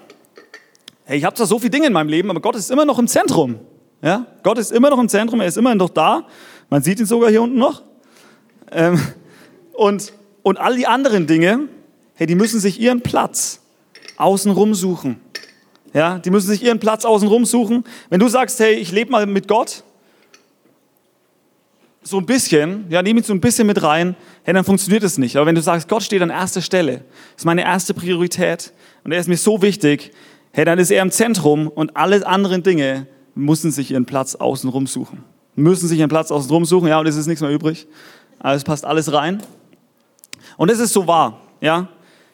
hey, 1.05 1.19
ich 1.19 1.23
habe 1.23 1.35
zwar 1.35 1.45
so 1.45 1.59
viele 1.59 1.69
Dinge 1.69 1.85
in 1.85 1.93
meinem 1.93 2.09
Leben, 2.09 2.31
aber 2.31 2.39
Gott 2.39 2.55
ist 2.55 2.71
immer 2.71 2.85
noch 2.85 2.97
im 2.97 3.07
Zentrum. 3.07 3.59
Ja? 4.01 4.25
Gott 4.41 4.57
ist 4.57 4.71
immer 4.71 4.89
noch 4.89 4.99
im 4.99 5.07
Zentrum, 5.07 5.39
er 5.39 5.47
ist 5.47 5.57
immer 5.57 5.75
noch 5.75 5.89
da. 5.89 6.25
Man 6.67 6.81
sieht 6.81 6.99
ihn 6.99 7.05
sogar 7.05 7.29
hier 7.29 7.43
unten 7.43 7.59
noch. 7.59 7.83
Ähm, 8.71 8.99
und, 9.73 10.13
und 10.41 10.57
all 10.57 10.75
die 10.75 10.87
anderen 10.87 11.27
Dinge, 11.27 11.69
hey, 12.15 12.25
die 12.25 12.35
müssen 12.35 12.59
sich 12.59 12.79
ihren 12.79 13.01
Platz 13.01 13.61
außenrum 14.19 14.73
suchen. 14.73 15.19
Ja, 15.93 16.19
die 16.19 16.29
müssen 16.29 16.47
sich 16.47 16.63
ihren 16.63 16.79
Platz 16.79 17.05
außenrum 17.05 17.45
suchen. 17.45 17.83
Wenn 18.09 18.19
du 18.19 18.27
sagst, 18.27 18.59
hey, 18.59 18.75
ich 18.75 18.91
lebe 18.91 19.11
mal 19.11 19.25
mit 19.25 19.47
Gott, 19.47 19.83
so 22.03 22.17
ein 22.17 22.25
bisschen, 22.25 22.85
ja, 22.89 23.01
nehme 23.01 23.19
ihn 23.19 23.23
so 23.23 23.33
ein 23.33 23.41
bisschen 23.41 23.67
mit 23.67 23.81
rein, 23.83 24.15
hey, 24.43 24.53
dann 24.53 24.63
funktioniert 24.63 25.03
es 25.03 25.17
nicht. 25.17 25.35
Aber 25.35 25.45
wenn 25.45 25.55
du 25.55 25.61
sagst, 25.61 25.87
Gott 25.89 26.03
steht 26.03 26.21
an 26.21 26.29
erster 26.29 26.61
Stelle, 26.61 27.03
ist 27.35 27.45
meine 27.45 27.63
erste 27.63 27.93
Priorität 27.93 28.73
und 29.03 29.11
er 29.11 29.19
ist 29.19 29.27
mir 29.27 29.37
so 29.37 29.61
wichtig, 29.61 30.11
hey, 30.51 30.65
dann 30.65 30.79
ist 30.79 30.91
er 30.91 31.01
im 31.01 31.11
Zentrum 31.11 31.67
und 31.67 31.95
alle 31.97 32.25
anderen 32.25 32.63
Dinge 32.63 33.07
müssen 33.35 33.71
sich 33.71 33.91
ihren 33.91 34.05
Platz 34.05 34.35
außenrum 34.35 34.87
suchen. 34.87 35.23
Müssen 35.55 35.87
sich 35.87 35.99
ihren 35.99 36.09
Platz 36.09 36.31
außenrum 36.31 36.65
suchen, 36.65 36.87
ja, 36.87 36.99
und 36.99 37.07
es 37.07 37.15
ist 37.15 37.27
nichts 37.27 37.41
mehr 37.41 37.51
übrig. 37.51 37.87
Also 38.39 38.57
es 38.57 38.63
passt 38.63 38.85
alles 38.85 39.11
rein. 39.11 39.43
Und 40.57 40.71
es 40.71 40.79
ist 40.79 40.93
so 40.93 41.07
wahr, 41.07 41.41
ja. 41.61 41.89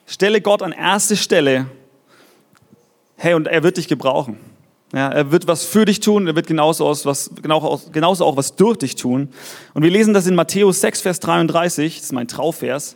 Stelle 0.05 0.41
Gott 0.41 0.61
an 0.61 0.71
erste 0.71 1.17
Stelle, 1.17 1.67
hey, 3.17 3.33
und 3.33 3.47
er 3.47 3.63
wird 3.63 3.77
dich 3.77 3.87
gebrauchen. 3.87 4.37
Ja, 4.93 5.09
er 5.09 5.31
wird 5.31 5.47
was 5.47 5.65
für 5.65 5.83
dich 5.85 5.99
tun, 5.99 6.27
er 6.27 6.35
wird 6.35 6.47
genauso, 6.47 6.85
aus, 6.85 7.05
was, 7.05 7.31
genau, 7.41 7.81
genauso 7.91 8.23
auch 8.23 8.37
was 8.37 8.55
durch 8.55 8.77
dich 8.77 8.95
tun. 8.95 9.29
Und 9.73 9.83
wir 9.83 9.89
lesen 9.89 10.13
das 10.13 10.27
in 10.27 10.35
Matthäus 10.35 10.79
6, 10.81 11.01
Vers 11.01 11.19
33, 11.19 11.95
das 11.95 12.05
ist 12.05 12.13
mein 12.13 12.27
Trauvers. 12.27 12.95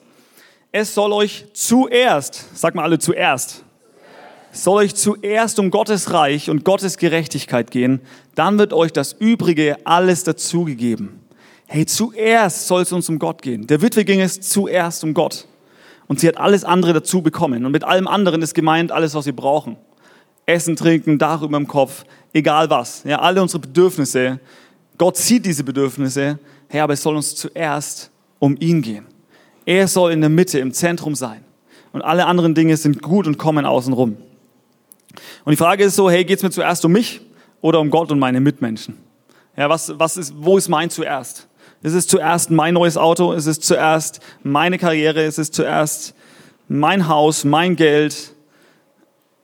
Es 0.71 0.93
soll 0.93 1.11
euch 1.11 1.45
zuerst, 1.53 2.45
sag 2.53 2.75
mal 2.75 2.83
alle 2.83 2.99
zuerst, 2.99 3.63
soll 4.51 4.77
euch 4.77 4.95
zuerst 4.95 5.59
um 5.59 5.71
Gottes 5.71 6.13
Reich 6.13 6.49
und 6.49 6.63
Gottes 6.63 6.97
Gerechtigkeit 6.97 7.71
gehen, 7.71 8.01
dann 8.35 8.59
wird 8.59 8.71
euch 8.71 8.93
das 8.93 9.13
Übrige 9.13 9.77
alles 9.83 10.23
dazugegeben. 10.23 11.19
Hey, 11.67 11.85
zuerst 11.85 12.67
soll 12.67 12.83
es 12.83 12.91
uns 12.91 13.09
um 13.09 13.19
Gott 13.19 13.41
gehen. 13.41 13.67
Der 13.67 13.81
Witwe 13.81 14.05
ging 14.05 14.21
es 14.21 14.39
zuerst 14.41 15.03
um 15.03 15.13
Gott. 15.13 15.48
Und 16.09 16.19
sie 16.19 16.27
hat 16.27 16.37
alles 16.37 16.65
andere 16.65 16.91
dazu 16.91 17.21
bekommen. 17.21 17.65
Und 17.65 17.71
mit 17.71 17.83
allem 17.83 18.07
anderen 18.07 18.41
ist 18.41 18.55
gemeint 18.55 18.91
alles, 18.91 19.13
was 19.13 19.27
wir 19.27 19.35
brauchen. 19.35 19.77
Essen, 20.47 20.75
Trinken, 20.75 21.19
Dach 21.19 21.43
über 21.43 21.55
dem 21.55 21.67
Kopf, 21.67 22.03
egal 22.33 22.69
was. 22.71 23.03
Ja, 23.03 23.19
alle 23.19 23.41
unsere 23.41 23.59
Bedürfnisse. 23.59 24.39
Gott 24.97 25.17
sieht 25.17 25.45
diese 25.45 25.63
Bedürfnisse. 25.63 26.39
Hey, 26.67 26.81
aber 26.81 26.93
es 26.93 27.03
soll 27.03 27.15
uns 27.15 27.35
zuerst 27.35 28.09
um 28.39 28.57
ihn 28.59 28.81
gehen. 28.81 29.05
Er 29.65 29.87
soll 29.87 30.11
in 30.11 30.21
der 30.21 30.31
Mitte, 30.31 30.57
im 30.57 30.73
Zentrum 30.73 31.13
sein. 31.13 31.43
Und 31.93 32.01
alle 32.01 32.25
anderen 32.25 32.55
Dinge 32.55 32.75
sind 32.75 33.03
gut 33.03 33.27
und 33.27 33.37
kommen 33.37 33.65
außen 33.65 33.93
rum. 33.93 34.17
Und 35.45 35.51
die 35.51 35.57
Frage 35.57 35.83
ist 35.83 35.95
so, 35.95 36.09
hey, 36.09 36.25
geht 36.25 36.37
es 36.37 36.43
mir 36.43 36.49
zuerst 36.49 36.83
um 36.85 36.91
mich 36.91 37.21
oder 37.61 37.79
um 37.79 37.91
Gott 37.91 38.11
und 38.11 38.17
meine 38.17 38.39
Mitmenschen? 38.39 38.97
Ja, 39.55 39.69
was, 39.69 39.93
was 39.99 40.17
ist, 40.17 40.33
wo 40.35 40.57
ist 40.57 40.69
mein 40.69 40.89
zuerst? 40.89 41.48
Ist 41.81 41.93
es 41.93 42.07
zuerst 42.07 42.51
mein 42.51 42.73
neues 42.73 42.97
Auto? 42.97 43.31
Ist 43.31 43.45
es 43.45 43.59
zuerst 43.59 44.19
meine 44.43 44.77
Karriere? 44.77 45.23
Ist 45.23 45.39
es 45.39 45.51
zuerst 45.51 46.13
mein 46.67 47.07
Haus, 47.07 47.45
mein 47.45 47.75
Geld? 47.75 48.33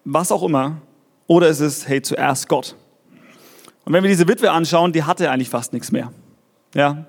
Was 0.04 0.32
auch 0.32 0.43
immer. 0.43 0.82
Oder 1.28 1.48
ist 1.48 1.62
es, 1.62 1.88
hey, 1.88 2.02
zuerst 2.02 2.50
Gott? 2.50 2.76
Und 3.86 3.93
wenn 3.93 4.04
wir 4.04 4.10
diese 4.10 4.28
Witwe 4.28 4.52
anschauen, 4.52 4.91
die 4.91 5.04
hatte 5.04 5.32
eigentlich 5.32 5.50
fast 5.50 5.71
nichts 5.71 5.91
mehr. 5.91 6.12
Ja, 6.74 7.06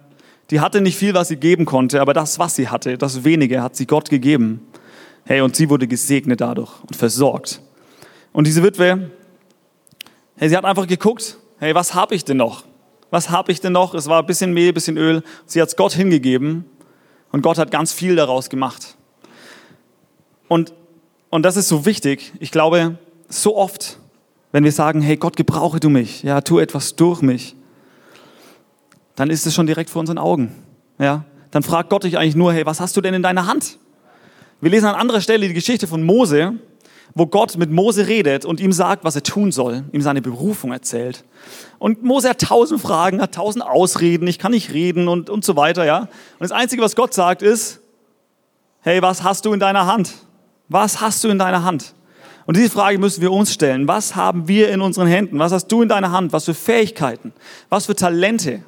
die 0.50 0.60
hatte 0.60 0.80
nicht 0.80 0.96
viel, 0.96 1.12
was 1.12 1.28
sie 1.28 1.36
geben 1.36 1.64
konnte, 1.64 2.00
aber 2.00 2.14
das, 2.14 2.38
was 2.38 2.54
sie 2.54 2.68
hatte, 2.68 2.96
das 2.96 3.24
wenige, 3.24 3.62
hat 3.62 3.74
sie 3.74 3.86
Gott 3.86 4.10
gegeben. 4.10 4.60
Hey, 5.24 5.40
und 5.40 5.56
sie 5.56 5.68
wurde 5.68 5.88
gesegnet 5.88 6.40
dadurch 6.40 6.70
und 6.82 6.94
versorgt. 6.94 7.60
Und 8.32 8.46
diese 8.46 8.62
Witwe, 8.62 9.10
hey, 10.36 10.48
sie 10.48 10.56
hat 10.56 10.64
einfach 10.64 10.86
geguckt, 10.86 11.36
hey, 11.58 11.74
was 11.74 11.94
habe 11.94 12.14
ich 12.14 12.24
denn 12.24 12.36
noch? 12.36 12.64
Was 13.10 13.30
habe 13.30 13.52
ich 13.52 13.60
denn 13.60 13.72
noch? 13.72 13.94
Es 13.94 14.08
war 14.08 14.20
ein 14.20 14.26
bisschen 14.26 14.52
Mehl, 14.52 14.68
ein 14.68 14.74
bisschen 14.74 14.96
Öl. 14.96 15.22
Sie 15.46 15.60
hat 15.60 15.68
es 15.68 15.76
Gott 15.76 15.92
hingegeben 15.92 16.64
und 17.32 17.42
Gott 17.42 17.58
hat 17.58 17.70
ganz 17.70 17.92
viel 17.92 18.16
daraus 18.16 18.50
gemacht. 18.50 18.96
Und, 20.48 20.74
und 21.30 21.42
das 21.42 21.56
ist 21.56 21.68
so 21.68 21.86
wichtig. 21.86 22.32
Ich 22.40 22.50
glaube, 22.50 22.98
so 23.28 23.56
oft, 23.56 23.98
wenn 24.52 24.64
wir 24.64 24.72
sagen, 24.72 25.02
hey 25.02 25.16
Gott, 25.16 25.36
gebrauche 25.36 25.80
du 25.80 25.88
mich, 25.88 26.22
ja, 26.22 26.40
tu 26.40 26.58
etwas 26.58 26.96
durch 26.96 27.22
mich, 27.22 27.56
dann 29.14 29.30
ist 29.30 29.46
es 29.46 29.54
schon 29.54 29.66
direkt 29.66 29.90
vor 29.90 30.00
unseren 30.00 30.18
Augen. 30.18 30.54
ja, 30.98 31.24
dann 31.50 31.62
fragt 31.62 31.90
Gott 31.90 32.04
dich 32.04 32.18
eigentlich 32.18 32.36
nur, 32.36 32.52
hey, 32.52 32.66
was 32.66 32.80
hast 32.80 32.96
du 32.96 33.00
denn 33.00 33.14
in 33.14 33.22
deiner 33.22 33.46
Hand? 33.46 33.78
Wir 34.60 34.70
lesen 34.70 34.86
an 34.86 34.94
anderer 34.94 35.20
Stelle 35.20 35.48
die 35.48 35.54
Geschichte 35.54 35.86
von 35.86 36.02
Mose, 36.02 36.54
wo 37.16 37.26
Gott 37.26 37.56
mit 37.56 37.70
Mose 37.70 38.08
redet 38.08 38.44
und 38.44 38.60
ihm 38.60 38.72
sagt, 38.72 39.02
was 39.02 39.16
er 39.16 39.22
tun 39.22 39.50
soll, 39.50 39.84
ihm 39.90 40.02
seine 40.02 40.20
Berufung 40.20 40.70
erzählt. 40.70 41.24
Und 41.78 42.02
Mose 42.02 42.28
hat 42.28 42.42
tausend 42.42 42.82
Fragen, 42.82 43.22
hat 43.22 43.34
tausend 43.34 43.64
Ausreden, 43.64 44.28
ich 44.28 44.38
kann 44.38 44.52
nicht 44.52 44.74
reden 44.74 45.08
und, 45.08 45.30
und 45.30 45.42
so 45.42 45.56
weiter, 45.56 45.86
ja. 45.86 46.00
Und 46.00 46.10
das 46.40 46.52
Einzige, 46.52 46.82
was 46.82 46.94
Gott 46.94 47.14
sagt, 47.14 47.40
ist, 47.40 47.80
hey, 48.82 49.00
was 49.00 49.22
hast 49.22 49.46
du 49.46 49.54
in 49.54 49.60
deiner 49.60 49.86
Hand? 49.86 50.12
Was 50.68 51.00
hast 51.00 51.24
du 51.24 51.28
in 51.30 51.38
deiner 51.38 51.64
Hand? 51.64 51.94
Und 52.44 52.58
diese 52.58 52.68
Frage 52.68 52.98
müssen 52.98 53.22
wir 53.22 53.32
uns 53.32 53.50
stellen. 53.50 53.88
Was 53.88 54.14
haben 54.14 54.46
wir 54.46 54.68
in 54.68 54.82
unseren 54.82 55.06
Händen? 55.06 55.38
Was 55.38 55.52
hast 55.52 55.68
du 55.68 55.80
in 55.80 55.88
deiner 55.88 56.12
Hand? 56.12 56.34
Was 56.34 56.44
für 56.44 56.54
Fähigkeiten? 56.54 57.32
Was 57.70 57.86
für 57.86 57.96
Talente? 57.96 58.62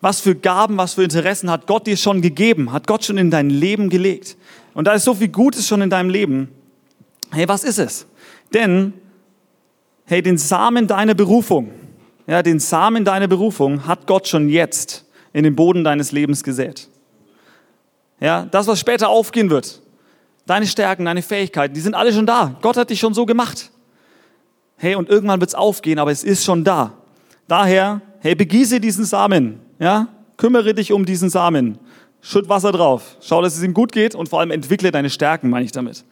Was 0.00 0.20
für 0.20 0.36
Gaben, 0.36 0.78
was 0.78 0.94
für 0.94 1.02
Interessen 1.02 1.50
hat 1.50 1.66
Gott 1.66 1.88
dir 1.88 1.96
schon 1.96 2.22
gegeben? 2.22 2.72
Hat 2.72 2.86
Gott 2.86 3.04
schon 3.04 3.18
in 3.18 3.32
dein 3.32 3.50
Leben 3.50 3.90
gelegt? 3.90 4.36
Und 4.72 4.86
da 4.86 4.92
ist 4.92 5.02
so 5.02 5.14
viel 5.14 5.28
Gutes 5.28 5.66
schon 5.66 5.82
in 5.82 5.90
deinem 5.90 6.10
Leben. 6.10 6.48
Hey, 7.36 7.46
was 7.46 7.64
ist 7.64 7.78
es? 7.78 8.06
Denn, 8.54 8.94
hey, 10.06 10.22
den 10.22 10.38
Samen 10.38 10.86
deiner 10.86 11.12
Berufung, 11.12 11.70
ja, 12.26 12.42
den 12.42 12.58
Samen 12.58 13.04
deiner 13.04 13.28
Berufung 13.28 13.86
hat 13.86 14.06
Gott 14.06 14.26
schon 14.26 14.48
jetzt 14.48 15.04
in 15.34 15.44
den 15.44 15.54
Boden 15.54 15.84
deines 15.84 16.12
Lebens 16.12 16.42
gesät. 16.42 16.88
Ja, 18.20 18.46
das, 18.46 18.66
was 18.68 18.80
später 18.80 19.10
aufgehen 19.10 19.50
wird, 19.50 19.82
deine 20.46 20.66
Stärken, 20.66 21.04
deine 21.04 21.20
Fähigkeiten, 21.20 21.74
die 21.74 21.80
sind 21.80 21.94
alle 21.94 22.10
schon 22.10 22.24
da. 22.24 22.56
Gott 22.62 22.78
hat 22.78 22.88
dich 22.88 23.00
schon 23.00 23.12
so 23.12 23.26
gemacht. 23.26 23.70
Hey, 24.78 24.94
und 24.94 25.10
irgendwann 25.10 25.38
wird 25.38 25.50
es 25.50 25.54
aufgehen, 25.54 25.98
aber 25.98 26.12
es 26.12 26.24
ist 26.24 26.42
schon 26.42 26.64
da. 26.64 26.94
Daher, 27.48 28.00
hey, 28.20 28.34
begieße 28.34 28.80
diesen 28.80 29.04
Samen, 29.04 29.60
ja, 29.78 30.08
kümmere 30.38 30.72
dich 30.72 30.90
um 30.90 31.04
diesen 31.04 31.28
Samen, 31.28 31.76
schütt 32.22 32.48
Wasser 32.48 32.72
drauf, 32.72 33.18
schau, 33.20 33.42
dass 33.42 33.58
es 33.58 33.62
ihm 33.62 33.74
gut 33.74 33.92
geht 33.92 34.14
und 34.14 34.30
vor 34.30 34.40
allem 34.40 34.52
entwickle 34.52 34.90
deine 34.90 35.10
Stärken, 35.10 35.50
meine 35.50 35.66
ich 35.66 35.72
damit. 35.72 36.02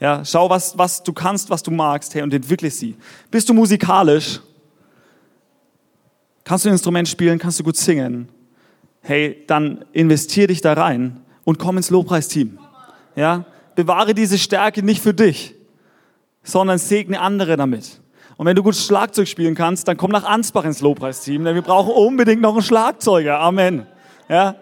Ja, 0.00 0.24
schau, 0.24 0.48
was, 0.48 0.78
was 0.78 1.02
du 1.02 1.12
kannst, 1.12 1.50
was 1.50 1.62
du 1.62 1.70
magst, 1.70 2.14
hey, 2.14 2.22
und 2.22 2.32
entwickle 2.32 2.70
sie. 2.70 2.96
Bist 3.30 3.48
du 3.48 3.54
musikalisch? 3.54 4.40
Kannst 6.44 6.64
du 6.64 6.68
ein 6.68 6.72
Instrument 6.72 7.08
spielen? 7.08 7.38
Kannst 7.38 7.58
du 7.58 7.64
gut 7.64 7.76
singen? 7.76 8.28
Hey, 9.00 9.44
dann 9.46 9.84
investier 9.92 10.46
dich 10.46 10.60
da 10.60 10.72
rein 10.72 11.20
und 11.44 11.58
komm 11.58 11.76
ins 11.76 11.90
Lobpreisteam. 11.90 12.58
Ja, 13.16 13.44
bewahre 13.74 14.14
diese 14.14 14.38
Stärke 14.38 14.82
nicht 14.82 15.02
für 15.02 15.14
dich, 15.14 15.54
sondern 16.42 16.78
segne 16.78 17.20
andere 17.20 17.56
damit. 17.56 18.00
Und 18.36 18.46
wenn 18.46 18.54
du 18.54 18.62
gut 18.62 18.76
Schlagzeug 18.76 19.26
spielen 19.26 19.56
kannst, 19.56 19.88
dann 19.88 19.96
komm 19.96 20.12
nach 20.12 20.24
Ansbach 20.24 20.64
ins 20.64 20.80
Lobpreisteam, 20.80 21.44
denn 21.44 21.56
wir 21.56 21.62
brauchen 21.62 21.90
unbedingt 21.90 22.40
noch 22.40 22.52
einen 22.52 22.62
Schlagzeuger. 22.62 23.40
Amen. 23.40 23.86
Ja, 24.28 24.54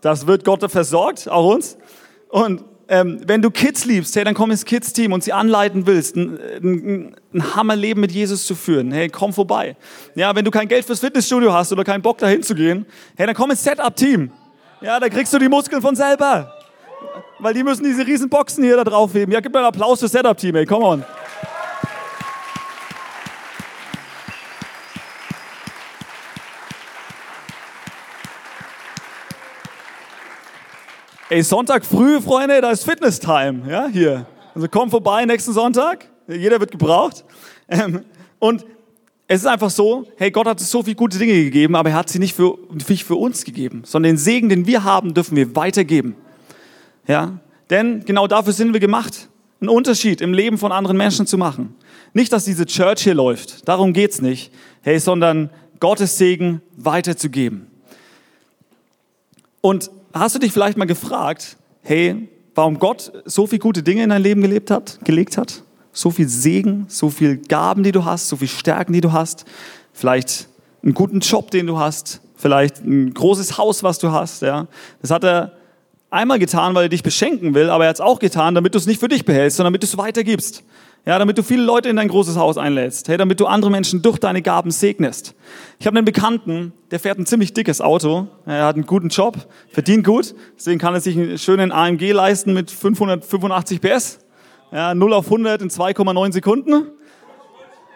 das 0.00 0.26
wird 0.26 0.44
Gott 0.44 0.68
versorgt, 0.70 1.28
auch 1.28 1.54
uns. 1.54 1.78
Und 2.28 2.64
ähm, 2.88 3.20
wenn 3.26 3.42
du 3.42 3.50
Kids 3.50 3.84
liebst, 3.84 4.14
hey, 4.14 4.24
dann 4.24 4.34
komm 4.34 4.50
ins 4.50 4.64
Kids-Team 4.64 5.12
und 5.12 5.24
sie 5.24 5.32
anleiten 5.32 5.86
willst, 5.86 6.16
ein, 6.16 6.38
ein, 6.62 7.16
ein 7.34 7.56
Hammerleben 7.56 8.00
mit 8.00 8.12
Jesus 8.12 8.46
zu 8.46 8.54
führen, 8.54 8.92
hey, 8.92 9.08
komm 9.08 9.32
vorbei. 9.32 9.76
Ja, 10.14 10.34
wenn 10.34 10.44
du 10.44 10.50
kein 10.50 10.68
Geld 10.68 10.84
fürs 10.84 11.00
Fitnessstudio 11.00 11.52
hast 11.52 11.72
oder 11.72 11.84
keinen 11.84 12.02
Bock 12.02 12.18
dahin 12.18 12.42
zu 12.42 12.54
gehen, 12.54 12.86
hey, 13.16 13.26
dann 13.26 13.34
komm 13.34 13.50
ins 13.50 13.64
Setup-Team. 13.64 14.30
Ja, 14.80 15.00
da 15.00 15.08
kriegst 15.08 15.32
du 15.32 15.38
die 15.38 15.48
Muskeln 15.48 15.82
von 15.82 15.96
selber. 15.96 16.52
Weil 17.38 17.54
die 17.54 17.62
müssen 17.62 17.84
diese 17.84 18.06
riesen 18.06 18.28
Boxen 18.28 18.62
hier 18.64 18.76
da 18.76 18.84
draufheben. 18.84 19.32
Ja, 19.32 19.40
gib 19.40 19.52
mir 19.52 19.58
einen 19.58 19.68
Applaus 19.68 19.98
fürs 19.98 20.12
Setup-Team, 20.12 20.54
hey, 20.54 20.66
come 20.66 20.84
on. 20.84 21.04
Ey, 31.28 31.42
Sonntag 31.42 31.84
früh, 31.84 32.20
Freunde, 32.20 32.60
da 32.60 32.70
ist 32.70 32.84
Fitness-Time, 32.84 33.68
ja, 33.68 33.88
hier. 33.88 34.26
Also 34.54 34.68
komm 34.70 34.90
vorbei 34.90 35.24
nächsten 35.24 35.52
Sonntag, 35.52 36.08
jeder 36.28 36.60
wird 36.60 36.70
gebraucht. 36.70 37.24
Ähm, 37.68 38.04
und 38.38 38.64
es 39.26 39.40
ist 39.40 39.46
einfach 39.46 39.70
so, 39.70 40.06
hey, 40.18 40.30
Gott 40.30 40.46
hat 40.46 40.60
uns 40.60 40.70
so 40.70 40.84
viele 40.84 40.94
gute 40.94 41.18
Dinge 41.18 41.32
gegeben, 41.32 41.74
aber 41.74 41.90
er 41.90 41.96
hat 41.96 42.10
sie 42.10 42.20
nicht 42.20 42.36
für, 42.36 42.56
nicht 42.88 43.02
für 43.02 43.16
uns 43.16 43.44
gegeben, 43.44 43.82
sondern 43.84 44.12
den 44.12 44.18
Segen, 44.18 44.48
den 44.48 44.68
wir 44.68 44.84
haben, 44.84 45.14
dürfen 45.14 45.34
wir 45.34 45.56
weitergeben. 45.56 46.14
Ja, 47.08 47.40
denn 47.70 48.04
genau 48.04 48.28
dafür 48.28 48.52
sind 48.52 48.72
wir 48.72 48.78
gemacht, 48.78 49.28
einen 49.60 49.70
Unterschied 49.70 50.20
im 50.20 50.32
Leben 50.32 50.58
von 50.58 50.70
anderen 50.70 50.96
Menschen 50.96 51.26
zu 51.26 51.36
machen. 51.36 51.74
Nicht, 52.12 52.32
dass 52.32 52.44
diese 52.44 52.66
Church 52.66 53.02
hier 53.02 53.14
läuft, 53.14 53.68
darum 53.68 53.92
geht's 53.92 54.22
nicht, 54.22 54.52
hey, 54.82 55.00
sondern 55.00 55.50
Gottes 55.80 56.18
Segen 56.18 56.62
weiterzugeben. 56.76 57.66
Und 59.60 59.90
hast 60.18 60.34
du 60.34 60.38
dich 60.38 60.52
vielleicht 60.52 60.78
mal 60.78 60.86
gefragt, 60.86 61.56
hey, 61.82 62.28
warum 62.54 62.78
Gott 62.78 63.12
so 63.24 63.46
viele 63.46 63.60
gute 63.60 63.82
Dinge 63.82 64.02
in 64.02 64.10
dein 64.10 64.22
Leben 64.22 64.42
gelebt 64.42 64.70
hat, 64.70 64.98
gelegt 65.04 65.36
hat? 65.38 65.62
So 65.92 66.10
viel 66.10 66.28
Segen, 66.28 66.86
so 66.88 67.10
viel 67.10 67.38
Gaben, 67.38 67.82
die 67.82 67.92
du 67.92 68.04
hast, 68.04 68.28
so 68.28 68.36
viel 68.36 68.48
Stärken, 68.48 68.92
die 68.92 69.00
du 69.00 69.12
hast, 69.12 69.44
vielleicht 69.92 70.48
einen 70.82 70.94
guten 70.94 71.20
Job, 71.20 71.50
den 71.50 71.66
du 71.66 71.78
hast, 71.78 72.20
vielleicht 72.36 72.84
ein 72.84 73.14
großes 73.14 73.56
Haus, 73.58 73.82
was 73.82 73.98
du 73.98 74.12
hast, 74.12 74.42
ja. 74.42 74.66
Das 75.00 75.10
hat 75.10 75.24
er 75.24 75.52
einmal 76.10 76.38
getan, 76.38 76.74
weil 76.74 76.84
er 76.84 76.88
dich 76.88 77.02
beschenken 77.02 77.54
will, 77.54 77.70
aber 77.70 77.84
er 77.84 77.90
hat 77.90 77.96
es 77.96 78.00
auch 78.00 78.18
getan, 78.18 78.54
damit 78.54 78.74
du 78.74 78.78
es 78.78 78.86
nicht 78.86 79.00
für 79.00 79.08
dich 79.08 79.24
behältst, 79.24 79.56
sondern 79.56 79.72
damit 79.72 79.82
du 79.82 79.86
es 79.86 79.98
weitergibst. 79.98 80.64
Ja, 81.04 81.20
damit 81.20 81.38
du 81.38 81.44
viele 81.44 81.62
Leute 81.62 81.88
in 81.88 81.94
dein 81.94 82.08
großes 82.08 82.36
Haus 82.36 82.58
einlädst. 82.58 83.06
Hey, 83.06 83.16
damit 83.16 83.38
du 83.38 83.46
andere 83.46 83.70
Menschen 83.70 84.02
durch 84.02 84.18
deine 84.18 84.42
Gaben 84.42 84.72
segnest. 84.72 85.36
Ich 85.78 85.86
habe 85.86 85.96
einen 85.96 86.04
Bekannten, 86.04 86.72
der 86.90 86.98
fährt 86.98 87.16
ein 87.16 87.26
ziemlich 87.26 87.54
dickes 87.54 87.80
Auto. 87.80 88.26
Er 88.44 88.64
hat 88.64 88.74
einen 88.74 88.86
guten 88.86 89.08
Job, 89.08 89.36
verdient 89.68 90.04
gut. 90.04 90.34
Deswegen 90.56 90.80
kann 90.80 90.94
er 90.94 91.00
sich 91.00 91.16
einen 91.16 91.38
schönen 91.38 91.70
AMG 91.70 92.10
leisten 92.10 92.54
mit 92.54 92.72
585 92.72 93.80
PS. 93.80 94.18
Ja, 94.72 94.94
0 94.94 95.12
auf 95.12 95.26
100 95.26 95.62
in 95.62 95.70
2,9 95.70 96.32
Sekunden. 96.32 96.88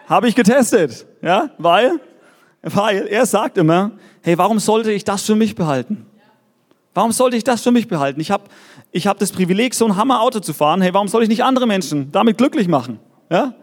Habe 0.07 0.29
ich 0.29 0.35
getestet. 0.35 1.05
Ja, 1.21 1.49
weil, 1.57 1.99
weil 2.61 3.07
er 3.07 3.25
sagt 3.25 3.57
immer, 3.57 3.91
hey, 4.21 4.37
warum 4.37 4.59
sollte 4.59 4.93
ich 4.93 5.03
das 5.03 5.23
für 5.23 5.35
mich 5.35 5.55
behalten? 5.55 6.05
Warum 6.93 7.11
sollte 7.11 7.37
ich 7.37 7.43
das 7.43 7.61
für 7.61 7.71
mich 7.71 7.87
behalten? 7.87 8.19
Ich 8.19 8.31
habe 8.31 8.43
ich 8.91 9.07
hab 9.07 9.17
das 9.17 9.31
Privileg, 9.31 9.73
so 9.73 9.85
ein 9.85 9.95
Hammerauto 9.95 10.41
zu 10.41 10.53
fahren. 10.53 10.81
Hey, 10.81 10.93
warum 10.93 11.07
soll 11.07 11.23
ich 11.23 11.29
nicht 11.29 11.43
andere 11.43 11.65
Menschen 11.65 12.11
damit 12.11 12.37
glücklich 12.37 12.67
machen? 12.67 12.99
Ja? 13.29 13.53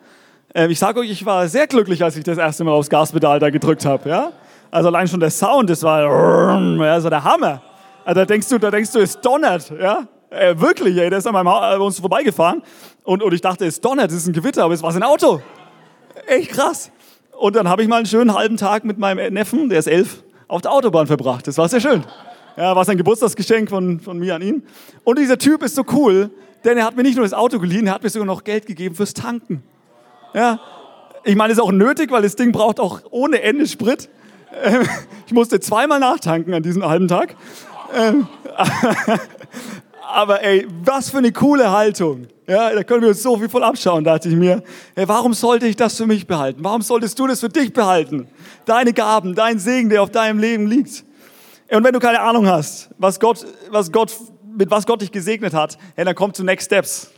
Äh, 0.55 0.69
ich 0.69 0.79
sage 0.79 1.01
euch, 1.01 1.11
ich 1.11 1.27
war 1.27 1.47
sehr 1.49 1.67
glücklich, 1.67 2.03
als 2.03 2.17
ich 2.17 2.25
das 2.25 2.39
erste 2.39 2.65
Mal 2.65 2.73
aufs 2.73 2.89
Gaspedal 2.89 3.39
da 3.39 3.51
gedrückt 3.51 3.85
habe. 3.85 4.09
Ja? 4.09 4.33
Also 4.71 4.89
allein 4.89 5.07
schon 5.07 5.21
der 5.21 5.31
Sound, 5.31 5.69
das 5.69 5.83
war 5.83 6.03
ja, 6.03 7.01
so 7.01 7.11
der 7.11 7.23
Hammer. 7.23 7.61
Also 8.05 8.21
da 8.21 8.25
denkst 8.25 8.49
du, 8.49 8.59
da 8.59 8.71
denkst 8.71 8.93
du, 8.93 9.01
es 9.01 9.21
donnert. 9.21 9.71
Ja? 9.79 10.09
Äh, 10.31 10.59
wirklich, 10.59 10.97
ey, 10.97 11.11
der 11.11 11.19
ist 11.19 11.27
an 11.27 11.35
meinem 11.35 11.51
Haus, 11.51 11.75
äh, 11.75 11.79
uns 11.79 12.01
vorbeigefahren 12.01 12.63
und, 13.05 13.23
und 13.23 13.35
ich 13.35 13.43
dachte, 13.43 13.67
es 13.67 13.81
donnert, 13.81 14.11
es 14.11 14.19
ist 14.19 14.27
ein 14.27 14.33
Gewitter, 14.33 14.65
aber 14.65 14.73
es 14.73 14.83
war 14.83 14.93
sein 14.93 15.03
Auto. 15.03 15.43
Echt 16.27 16.51
krass. 16.51 16.91
Und 17.39 17.57
dann 17.57 17.69
habe 17.69 17.83
ich 17.83 17.89
mal 17.89 17.97
einen 17.97 18.07
schönen 18.07 18.35
halben 18.35 18.57
Tag 18.57 18.85
mit 18.85 18.99
meinem 18.99 19.33
Neffen, 19.35 19.69
der 19.69 19.79
ist 19.79 19.87
elf, 19.87 20.23
auf 20.49 20.63
der 20.63 20.73
Autobahn 20.73 21.07
verbracht. 21.07 21.47
Das 21.47 21.57
war 21.59 21.69
sehr 21.69 21.81
schön. 21.81 22.05
Ja, 22.59 22.75
war 22.75 22.85
sein 22.85 22.97
Geburtstagsgeschenk 22.97 23.71
von, 23.71 24.01
von 24.01 24.19
mir 24.19 24.35
an 24.35 24.43
ihn. 24.43 24.65
Und 25.05 25.21
dieser 25.21 25.39
Typ 25.39 25.63
ist 25.63 25.77
so 25.77 25.85
cool, 25.93 26.29
denn 26.65 26.77
er 26.77 26.85
hat 26.87 26.97
mir 26.97 27.05
nicht 27.05 27.15
nur 27.15 27.25
das 27.25 27.33
Auto 27.33 27.61
geliehen, 27.61 27.87
er 27.87 27.95
hat 27.95 28.03
mir 28.03 28.11
sogar 28.11 28.27
noch 28.27 28.43
Geld 28.43 28.67
gegeben 28.67 28.97
fürs 28.97 29.15
Tanken. 29.15 29.63
Ja, 30.35 30.59
ich 31.23 31.37
meine, 31.37 31.51
das 31.51 31.59
ist 31.59 31.65
auch 31.65 31.71
nötig, 31.71 32.11
weil 32.11 32.23
das 32.23 32.35
Ding 32.35 32.51
braucht 32.51 32.81
auch 32.81 33.03
ohne 33.11 33.43
Ende 33.43 33.65
Sprit. 33.69 34.09
Ähm, 34.61 34.83
ich 35.29 35.33
musste 35.33 35.61
zweimal 35.61 36.01
nachtanken 36.01 36.53
an 36.53 36.65
diesem 36.65 36.85
halben 36.85 37.07
Tag. 37.07 37.37
Ähm, 37.95 38.27
aber 40.13 40.43
ey, 40.43 40.67
was 40.85 41.11
für 41.11 41.19
eine 41.19 41.31
coole 41.31 41.71
Haltung. 41.71 42.27
Ja, 42.49 42.75
da 42.75 42.83
können 42.83 43.03
wir 43.03 43.11
uns 43.11 43.23
so 43.23 43.37
viel 43.37 43.49
voll 43.49 43.63
abschauen, 43.63 44.03
dachte 44.03 44.31
ich 44.31 44.35
mir. 44.35 44.65
Hey, 44.97 45.07
warum 45.07 45.33
sollte 45.33 45.69
ich 45.69 45.77
das 45.77 45.97
für 45.97 46.09
mich 46.09 46.27
behalten? 46.27 46.65
Warum 46.65 46.83
solltest 46.83 47.21
du 47.21 47.29
das 47.29 47.39
für 47.39 47.51
dich 47.51 47.73
behalten? 47.73 48.27
Deine 48.65 48.93
Gaben, 48.93 49.37
dein 49.37 49.61
Segen, 49.61 49.91
der 49.91 50.03
auf 50.03 50.11
deinem 50.11 50.41
Leben 50.41 50.67
liegt. 50.67 51.05
Und 51.71 51.85
wenn 51.85 51.93
du 51.93 52.01
keine 52.01 52.21
Ahnung 52.21 52.47
hast, 52.47 52.91
was 52.99 53.21
Gott, 53.21 53.45
was 53.71 53.93
Gott, 53.93 54.17
mit 54.57 54.71
was 54.71 54.87
Gott 54.87 55.03
dich 55.03 55.13
gesegnet 55.13 55.53
hat, 55.53 55.79
hey, 55.97 56.05
dann 56.05 56.15
komm 56.15 56.33
zu 56.33 56.45
Next 56.45 56.67
Steps. 56.67 57.11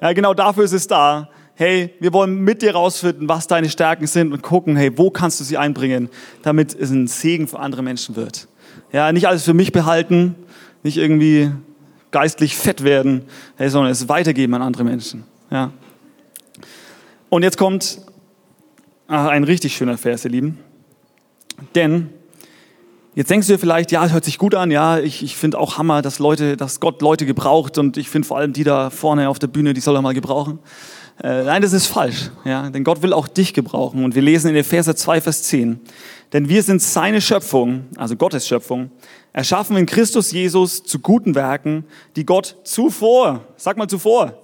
Ja, 0.00 0.12
genau 0.12 0.34
dafür 0.34 0.64
ist 0.64 0.72
es 0.72 0.86
da. 0.86 1.28
Hey, 1.54 1.92
wir 1.98 2.12
wollen 2.12 2.38
mit 2.38 2.62
dir 2.62 2.72
rausfinden, 2.72 3.28
was 3.28 3.48
deine 3.48 3.68
Stärken 3.68 4.06
sind 4.06 4.32
und 4.32 4.42
gucken, 4.42 4.76
hey, 4.76 4.96
wo 4.96 5.10
kannst 5.10 5.40
du 5.40 5.44
sie 5.44 5.58
einbringen, 5.58 6.08
damit 6.42 6.72
es 6.74 6.90
ein 6.90 7.08
Segen 7.08 7.48
für 7.48 7.58
andere 7.58 7.82
Menschen 7.82 8.14
wird. 8.14 8.46
Ja, 8.92 9.10
nicht 9.10 9.26
alles 9.26 9.42
für 9.42 9.54
mich 9.54 9.72
behalten, 9.72 10.36
nicht 10.84 10.96
irgendwie 10.96 11.50
geistlich 12.12 12.56
fett 12.56 12.84
werden, 12.84 13.24
hey, 13.56 13.68
sondern 13.68 13.90
es 13.90 14.08
weitergeben 14.08 14.54
an 14.54 14.62
andere 14.62 14.84
Menschen. 14.84 15.24
Ja. 15.50 15.72
Und 17.28 17.42
jetzt 17.42 17.58
kommt 17.58 18.02
ach, 19.08 19.26
ein 19.26 19.42
richtig 19.42 19.76
schöner 19.76 19.98
Vers, 19.98 20.24
ihr 20.24 20.30
Lieben. 20.30 20.58
Denn 21.74 22.10
Jetzt 23.18 23.32
denkst 23.32 23.48
du 23.48 23.54
dir 23.54 23.58
vielleicht, 23.58 23.90
ja, 23.90 24.06
hört 24.10 24.24
sich 24.24 24.38
gut 24.38 24.54
an, 24.54 24.70
ja, 24.70 25.00
ich, 25.00 25.24
ich 25.24 25.36
finde 25.36 25.58
auch 25.58 25.76
Hammer, 25.76 26.02
dass 26.02 26.20
Leute, 26.20 26.56
dass 26.56 26.78
Gott 26.78 27.02
Leute 27.02 27.26
gebraucht 27.26 27.76
und 27.76 27.96
ich 27.96 28.10
finde 28.10 28.28
vor 28.28 28.38
allem 28.38 28.52
die 28.52 28.62
da 28.62 28.90
vorne 28.90 29.28
auf 29.28 29.40
der 29.40 29.48
Bühne, 29.48 29.74
die 29.74 29.80
soll 29.80 29.96
er 29.96 30.02
mal 30.02 30.14
gebrauchen. 30.14 30.60
Äh, 31.20 31.42
nein, 31.42 31.60
das 31.60 31.72
ist 31.72 31.88
falsch. 31.88 32.30
Ja? 32.44 32.70
Denn 32.70 32.84
Gott 32.84 33.02
will 33.02 33.12
auch 33.12 33.26
dich 33.26 33.54
gebrauchen. 33.54 34.04
Und 34.04 34.14
wir 34.14 34.22
lesen 34.22 34.50
in 34.50 34.54
Epheser 34.54 34.94
2, 34.94 35.20
Vers 35.20 35.42
10. 35.42 35.80
Denn 36.32 36.48
wir 36.48 36.62
sind 36.62 36.80
seine 36.80 37.20
Schöpfung, 37.20 37.86
also 37.96 38.14
Gottes 38.14 38.46
Schöpfung, 38.46 38.92
erschaffen 39.32 39.76
in 39.76 39.86
Christus 39.86 40.30
Jesus 40.30 40.84
zu 40.84 41.00
guten 41.00 41.34
Werken, 41.34 41.86
die 42.14 42.24
Gott 42.24 42.54
zuvor, 42.62 43.40
sag 43.56 43.78
mal 43.78 43.88
zuvor, 43.88 44.34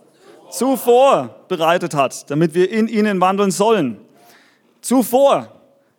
zuvor 0.51 1.45
bereitet 1.47 1.95
hat, 1.95 2.29
damit 2.29 2.55
wir 2.55 2.69
in 2.73 2.89
ihnen 2.89 3.21
wandeln 3.21 3.53
sollen. 3.53 3.99
Zuvor. 4.81 5.54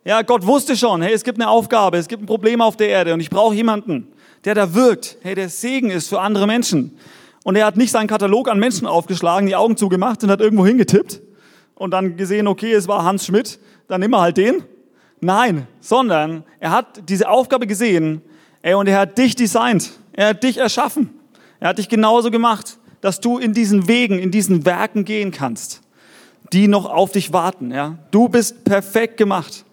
Ja, 0.07 0.21
Gott 0.21 0.45
wusste 0.45 0.77
schon, 0.77 1.01
hey, 1.01 1.13
es 1.13 1.23
gibt 1.23 1.41
eine 1.41 1.49
Aufgabe, 1.49 1.97
es 1.97 2.07
gibt 2.07 2.21
ein 2.21 2.27
Problem 2.27 2.61
auf 2.61 2.77
der 2.77 2.89
Erde 2.89 3.15
und 3.15 3.21
ich 3.21 3.31
brauche 3.31 3.55
jemanden, 3.55 4.07
der 4.43 4.53
da 4.53 4.75
wirkt, 4.75 5.17
hey, 5.23 5.33
der 5.33 5.49
Segen 5.49 5.89
ist 5.89 6.09
für 6.09 6.21
andere 6.21 6.45
Menschen. 6.45 6.95
Und 7.43 7.55
er 7.55 7.65
hat 7.65 7.75
nicht 7.75 7.89
seinen 7.89 8.05
Katalog 8.05 8.47
an 8.47 8.59
Menschen 8.59 8.85
aufgeschlagen, 8.85 9.47
die 9.47 9.55
Augen 9.55 9.77
zugemacht 9.77 10.23
und 10.23 10.29
hat 10.29 10.41
irgendwo 10.41 10.63
hingetippt 10.63 11.21
und 11.73 11.89
dann 11.89 12.17
gesehen, 12.17 12.47
okay, 12.47 12.71
es 12.71 12.87
war 12.87 13.03
Hans 13.03 13.25
Schmidt, 13.25 13.57
dann 13.87 13.99
nimm 13.99 14.11
mal 14.11 14.21
halt 14.21 14.37
den. 14.37 14.63
Nein, 15.21 15.67
sondern 15.79 16.43
er 16.59 16.69
hat 16.69 17.09
diese 17.09 17.27
Aufgabe 17.27 17.65
gesehen, 17.65 18.21
ey, 18.61 18.75
und 18.75 18.85
er 18.85 18.99
hat 18.99 19.17
dich 19.17 19.35
designt. 19.35 19.89
Er 20.13 20.29
hat 20.29 20.43
dich 20.43 20.59
erschaffen. 20.59 21.19
Er 21.59 21.69
hat 21.69 21.79
dich 21.79 21.89
genauso 21.89 22.29
gemacht, 22.29 22.77
dass 23.01 23.21
du 23.21 23.39
in 23.39 23.53
diesen 23.53 23.87
Wegen, 23.87 24.19
in 24.19 24.29
diesen 24.29 24.65
Werken 24.65 25.03
gehen 25.03 25.31
kannst, 25.31 25.81
die 26.53 26.67
noch 26.67 26.85
auf 26.85 27.11
dich 27.11 27.33
warten, 27.33 27.71
ja. 27.71 27.97
Du 28.11 28.29
bist 28.29 28.65
perfekt 28.65 29.17
gemacht. 29.17 29.65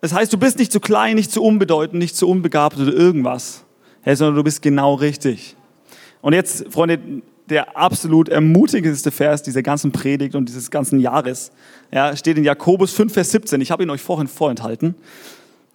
Das 0.00 0.14
heißt, 0.14 0.32
du 0.32 0.38
bist 0.38 0.58
nicht 0.58 0.72
zu 0.72 0.80
klein, 0.80 1.16
nicht 1.16 1.30
zu 1.30 1.42
unbedeutend, 1.42 1.98
nicht 1.98 2.16
zu 2.16 2.28
unbegabt 2.28 2.78
oder 2.78 2.92
irgendwas, 2.92 3.64
hey, 4.02 4.16
sondern 4.16 4.36
du 4.36 4.44
bist 4.44 4.62
genau 4.62 4.94
richtig. 4.94 5.56
Und 6.22 6.32
jetzt, 6.32 6.66
Freunde, 6.70 6.98
der 7.48 7.76
absolut 7.76 8.28
ermutigendste 8.28 9.10
Vers 9.10 9.42
dieser 9.42 9.62
ganzen 9.62 9.92
Predigt 9.92 10.34
und 10.34 10.48
dieses 10.48 10.70
ganzen 10.70 11.00
Jahres, 11.00 11.50
ja, 11.92 12.16
steht 12.16 12.38
in 12.38 12.44
Jakobus 12.44 12.92
5, 12.92 13.12
Vers 13.12 13.30
17. 13.32 13.60
Ich 13.60 13.70
habe 13.70 13.82
ihn 13.82 13.90
euch 13.90 14.00
vorhin 14.00 14.28
vorenthalten. 14.28 14.94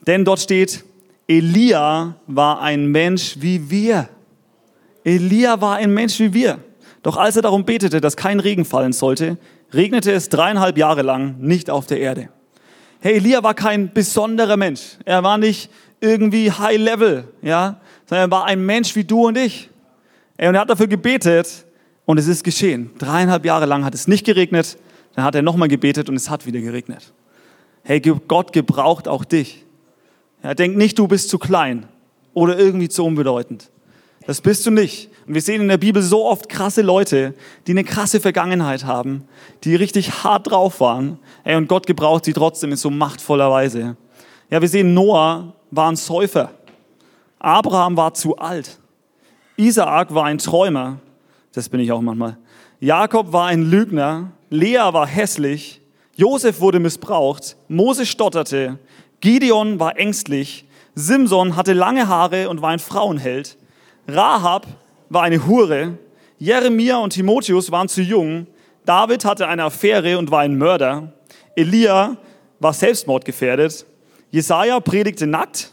Denn 0.07 0.25
dort 0.25 0.39
steht, 0.39 0.85
Elia 1.27 2.15
war 2.27 2.61
ein 2.61 2.87
Mensch 2.87 3.37
wie 3.39 3.69
wir. 3.69 4.09
Elia 5.03 5.59
war 5.61 5.75
ein 5.75 5.93
Mensch 5.93 6.19
wie 6.19 6.33
wir. 6.33 6.59
Doch 7.03 7.17
als 7.17 7.35
er 7.35 7.41
darum 7.41 7.65
betete, 7.65 8.01
dass 8.01 8.17
kein 8.17 8.39
Regen 8.39 8.65
fallen 8.65 8.93
sollte, 8.93 9.37
regnete 9.73 10.11
es 10.11 10.29
dreieinhalb 10.29 10.77
Jahre 10.77 11.01
lang 11.01 11.35
nicht 11.39 11.69
auf 11.69 11.85
der 11.85 11.99
Erde. 11.99 12.29
Hey, 13.05 13.17
Elia 13.17 13.43
war 13.43 13.53
kein 13.53 13.93
besonderer 13.93 14.57
Mensch. 14.57 14.97
Er 15.05 15.21
war 15.21 15.37
nicht 15.37 15.69
irgendwie 16.01 16.51
High 16.51 16.79
Level, 16.79 17.27
ja, 17.43 17.79
sondern 18.07 18.29
er 18.29 18.31
war 18.31 18.45
ein 18.45 18.65
Mensch 18.65 18.95
wie 18.95 19.03
du 19.03 19.27
und 19.27 19.37
ich. 19.37 19.69
Und 20.39 20.55
er 20.55 20.61
hat 20.61 20.71
dafür 20.71 20.87
gebetet 20.87 21.67
und 22.05 22.17
es 22.17 22.27
ist 22.27 22.43
geschehen. 22.43 22.89
Dreieinhalb 22.97 23.45
Jahre 23.45 23.67
lang 23.67 23.85
hat 23.85 23.93
es 23.93 24.07
nicht 24.07 24.25
geregnet, 24.25 24.79
dann 25.13 25.23
hat 25.23 25.35
er 25.35 25.43
nochmal 25.43 25.67
gebetet 25.67 26.09
und 26.09 26.15
es 26.15 26.31
hat 26.31 26.47
wieder 26.47 26.59
geregnet. 26.59 27.13
Hey, 27.83 27.99
Gott 27.99 28.53
gebraucht 28.53 29.07
auch 29.07 29.23
dich. 29.23 29.63
Ja, 30.41 30.55
denk 30.55 30.75
nicht, 30.75 30.97
du 30.97 31.07
bist 31.07 31.29
zu 31.29 31.37
klein 31.37 31.85
oder 32.33 32.57
irgendwie 32.57 32.89
zu 32.89 33.05
unbedeutend. 33.05 33.69
Das 34.27 34.41
bist 34.41 34.65
du 34.65 34.71
nicht. 34.71 35.09
Und 35.27 35.33
wir 35.33 35.41
sehen 35.41 35.61
in 35.61 35.67
der 35.67 35.77
Bibel 35.77 36.01
so 36.01 36.25
oft 36.25 36.49
krasse 36.49 36.81
Leute, 36.81 37.33
die 37.67 37.71
eine 37.71 37.83
krasse 37.83 38.19
Vergangenheit 38.19 38.85
haben, 38.85 39.27
die 39.63 39.75
richtig 39.75 40.23
hart 40.23 40.51
drauf 40.51 40.79
waren. 40.79 41.19
Hey, 41.43 41.55
und 41.55 41.67
Gott 41.67 41.87
gebraucht 41.87 42.25
sie 42.25 42.33
trotzdem 42.33 42.71
in 42.71 42.77
so 42.77 42.89
machtvoller 42.89 43.49
Weise. 43.51 43.97
Ja, 44.49 44.61
wir 44.61 44.69
sehen, 44.69 44.93
Noah 44.93 45.53
war 45.71 45.91
ein 45.91 45.95
Säufer. 45.95 46.51
Abraham 47.39 47.97
war 47.97 48.13
zu 48.13 48.37
alt. 48.37 48.79
Isaak 49.57 50.13
war 50.13 50.25
ein 50.25 50.37
Träumer, 50.37 50.99
das 51.53 51.69
bin 51.69 51.79
ich 51.79 51.91
auch 51.91 52.01
manchmal. 52.01 52.37
Jakob 52.79 53.31
war 53.31 53.47
ein 53.47 53.63
Lügner, 53.63 54.31
Lea 54.49 54.91
war 54.91 55.07
hässlich, 55.07 55.81
Josef 56.15 56.59
wurde 56.59 56.79
missbraucht, 56.79 57.55
Mose 57.67 58.05
stotterte, 58.05 58.79
Gideon 59.21 59.79
war 59.79 59.97
ängstlich, 59.97 60.65
Simson 60.93 61.55
hatte 61.55 61.73
lange 61.73 62.07
Haare 62.07 62.49
und 62.49 62.61
war 62.61 62.71
ein 62.71 62.79
Frauenheld, 62.79 63.57
Rahab 64.07 64.67
war 65.09 65.23
eine 65.23 65.45
Hure, 65.47 65.97
Jeremia 66.37 66.97
und 66.97 67.11
Timotheus 67.11 67.71
waren 67.71 67.87
zu 67.87 68.01
jung, 68.01 68.45
David 68.85 69.25
hatte 69.25 69.47
eine 69.47 69.63
Affäre 69.63 70.17
und 70.17 70.29
war 70.29 70.41
ein 70.41 70.57
Mörder, 70.57 71.13
Elia 71.55 72.17
war 72.59 72.73
selbstmordgefährdet, 72.73 73.85
Jesaja 74.29 74.79
predigte 74.79 75.25
nackt, 75.25 75.71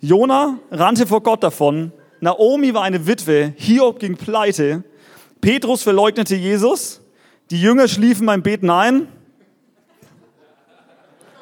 Jona 0.00 0.58
rannte 0.70 1.06
vor 1.06 1.22
Gott 1.22 1.42
davon, 1.42 1.92
Naomi 2.20 2.74
war 2.74 2.82
eine 2.82 3.06
Witwe, 3.06 3.54
Hiob 3.56 3.98
ging 3.98 4.16
pleite, 4.16 4.84
Petrus 5.40 5.82
verleugnete 5.82 6.36
Jesus, 6.36 7.00
die 7.50 7.60
Jünger 7.60 7.88
schliefen 7.88 8.26
beim 8.26 8.42
Beten 8.42 8.70
ein. 8.70 9.08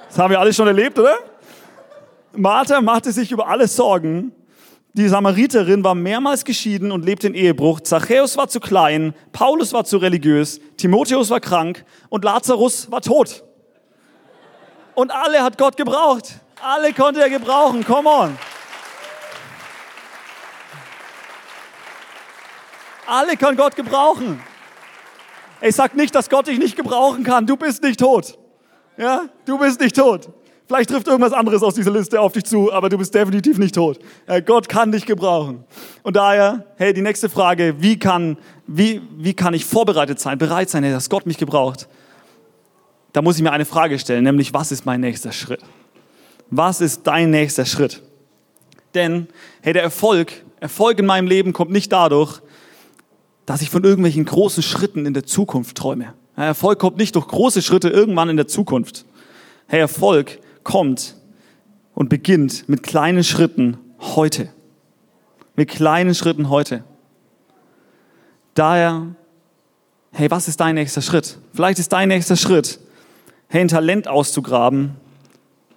Das 0.09 0.19
haben 0.19 0.31
wir 0.31 0.41
alle 0.41 0.53
schon 0.53 0.67
erlebt, 0.67 0.99
oder? 0.99 1.17
Martha 2.35 2.81
machte 2.81 3.13
sich 3.13 3.31
über 3.31 3.49
alles 3.49 3.77
Sorgen. 3.77 4.33
Die 4.95 5.09
Samariterin 5.09 5.83
war 5.83 5.95
mehrmals 5.95 6.45
geschieden 6.45 6.93
und 6.93 7.07
lebte 7.07 7.27
in 7.27 7.35
Ehebruch. 7.35 7.81
Zachäus 7.81 8.37
war 8.37 8.49
zu 8.49 8.61
klein, 8.61 9.15
Paulus 9.33 9.73
war 9.73 9.85
zu 9.85 9.97
religiös, 9.97 10.61
Timotheus 10.77 11.31
war 11.31 11.41
krank 11.41 11.87
und 12.11 12.25
Lazarus 12.25 12.91
war 12.91 13.01
tot. 13.01 13.43
Und 14.95 15.11
alle 15.11 15.43
hat 15.43 15.57
Gott 15.57 15.79
gebraucht. 15.79 16.41
Alle 16.61 16.93
konnte 16.93 17.23
er 17.23 17.31
gebrauchen. 17.31 17.85
Come 17.85 18.09
on. 18.09 18.39
Alle 23.07 23.39
kann 23.39 23.57
Gott 23.57 23.75
gebrauchen. 23.75 24.43
Ich 25.63 25.75
sag 25.75 25.95
nicht, 25.95 26.15
dass 26.15 26.29
Gott 26.29 26.49
dich 26.49 26.59
nicht 26.59 26.77
gebrauchen 26.77 27.25
kann. 27.25 27.47
Du 27.47 27.57
bist 27.57 27.83
nicht 27.83 27.99
tot. 27.99 28.39
Ja, 28.99 29.23
du 29.47 29.59
bist 29.59 29.81
nicht 29.81 29.97
tot. 29.97 30.29
Vielleicht 30.73 30.89
trifft 30.89 31.07
irgendwas 31.07 31.35
anderes 31.35 31.63
aus 31.63 31.75
dieser 31.75 31.91
Liste 31.91 32.19
auf 32.19 32.33
dich 32.33 32.45
zu, 32.45 32.73
aber 32.73 32.89
du 32.89 32.97
bist 32.97 33.15
definitiv 33.15 33.59
nicht 33.59 33.75
tot. 33.75 33.99
Gott 34.47 34.71
kann 34.71 34.91
dich 34.91 35.05
gebrauchen. 35.05 35.65
Und 36.03 36.17
daher, 36.17 36.65
hey, 36.77 36.95
die 36.95 37.03
nächste 37.03 37.29
Frage, 37.29 37.75
wie 37.81 37.99
kann, 37.99 38.39
wie, 38.67 39.03
wie 39.19 39.35
kann 39.35 39.53
ich 39.53 39.67
vorbereitet 39.67 40.19
sein, 40.19 40.39
bereit 40.39 40.71
sein, 40.71 40.83
dass 40.83 41.11
Gott 41.11 41.27
mich 41.27 41.37
gebraucht? 41.37 41.89
Da 43.13 43.21
muss 43.21 43.37
ich 43.37 43.43
mir 43.43 43.53
eine 43.53 43.67
Frage 43.67 43.99
stellen, 43.99 44.25
nämlich, 44.25 44.55
was 44.55 44.73
ist 44.73 44.87
mein 44.87 45.03
nächster 45.03 45.31
Schritt? 45.31 45.61
Was 46.49 46.81
ist 46.81 47.07
dein 47.07 47.29
nächster 47.29 47.67
Schritt? 47.67 48.01
Denn, 48.95 49.29
hey, 49.61 49.75
der 49.75 49.83
Erfolg, 49.83 50.33
Erfolg 50.59 50.99
in 50.99 51.05
meinem 51.05 51.27
Leben 51.27 51.53
kommt 51.53 51.71
nicht 51.71 51.93
dadurch, 51.93 52.41
dass 53.45 53.61
ich 53.61 53.69
von 53.69 53.85
irgendwelchen 53.85 54.25
großen 54.25 54.63
Schritten 54.63 55.05
in 55.05 55.13
der 55.13 55.27
Zukunft 55.27 55.77
träume. 55.77 56.15
Erfolg 56.35 56.79
kommt 56.79 56.97
nicht 56.97 57.15
durch 57.15 57.29
große 57.29 57.61
Schritte 57.61 57.91
irgendwann 57.91 58.31
in 58.31 58.39
der 58.39 58.49
Zukunft. 58.49 59.05
Hey, 59.67 59.81
Erfolg 59.81 60.39
kommt 60.65 61.17
und 61.95 62.09
beginnt 62.09 62.69
mit 62.69 62.83
kleinen 62.83 63.25
Schritten 63.25 63.79
heute. 64.01 64.49
Mit 65.57 65.69
kleinen 65.69 66.15
Schritten 66.15 66.49
heute. 66.49 66.85
Daher, 68.55 69.15
hey, 70.13 70.31
was 70.31 70.49
ist 70.49 70.61
dein 70.61 70.75
nächster 70.75 71.03
Schritt? 71.03 71.39
Vielleicht 71.53 71.79
ist 71.79 71.93
dein 71.93 72.09
nächster 72.09 72.37
Schritt, 72.37 72.81
hey, 73.49 73.61
ein 73.61 73.69
Talent 73.69 74.09
auszugraben 74.09 74.97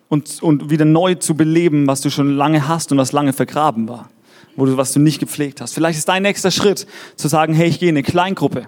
und, 0.10 0.42
und 0.42 0.70
wieder 0.70 0.86
neu 0.86 1.16
zu 1.16 1.36
beleben, 1.36 1.88
was 1.88 2.02
du 2.02 2.10
schon 2.10 2.36
lange 2.36 2.68
hast 2.68 2.92
und 2.92 2.98
was 2.98 3.12
lange 3.12 3.34
vergraben 3.34 3.88
war 3.88 4.10
wo 4.56 4.66
du, 4.66 4.78
was 4.78 4.94
du 4.94 5.00
nicht 5.00 5.20
gepflegt 5.20 5.62
hast. 5.62 5.74
Vielleicht 5.74 5.98
ist 5.98 6.08
dein 6.08 6.24
nächster 6.24 6.52
Schritt 6.52 6.88
zu 7.16 7.28
sagen, 7.28 7.54
hey, 7.54 7.68
ich 7.68 7.80
gehe 7.80 7.90
in 7.90 7.96
eine 7.96 8.04
Kleingruppe. 8.04 8.68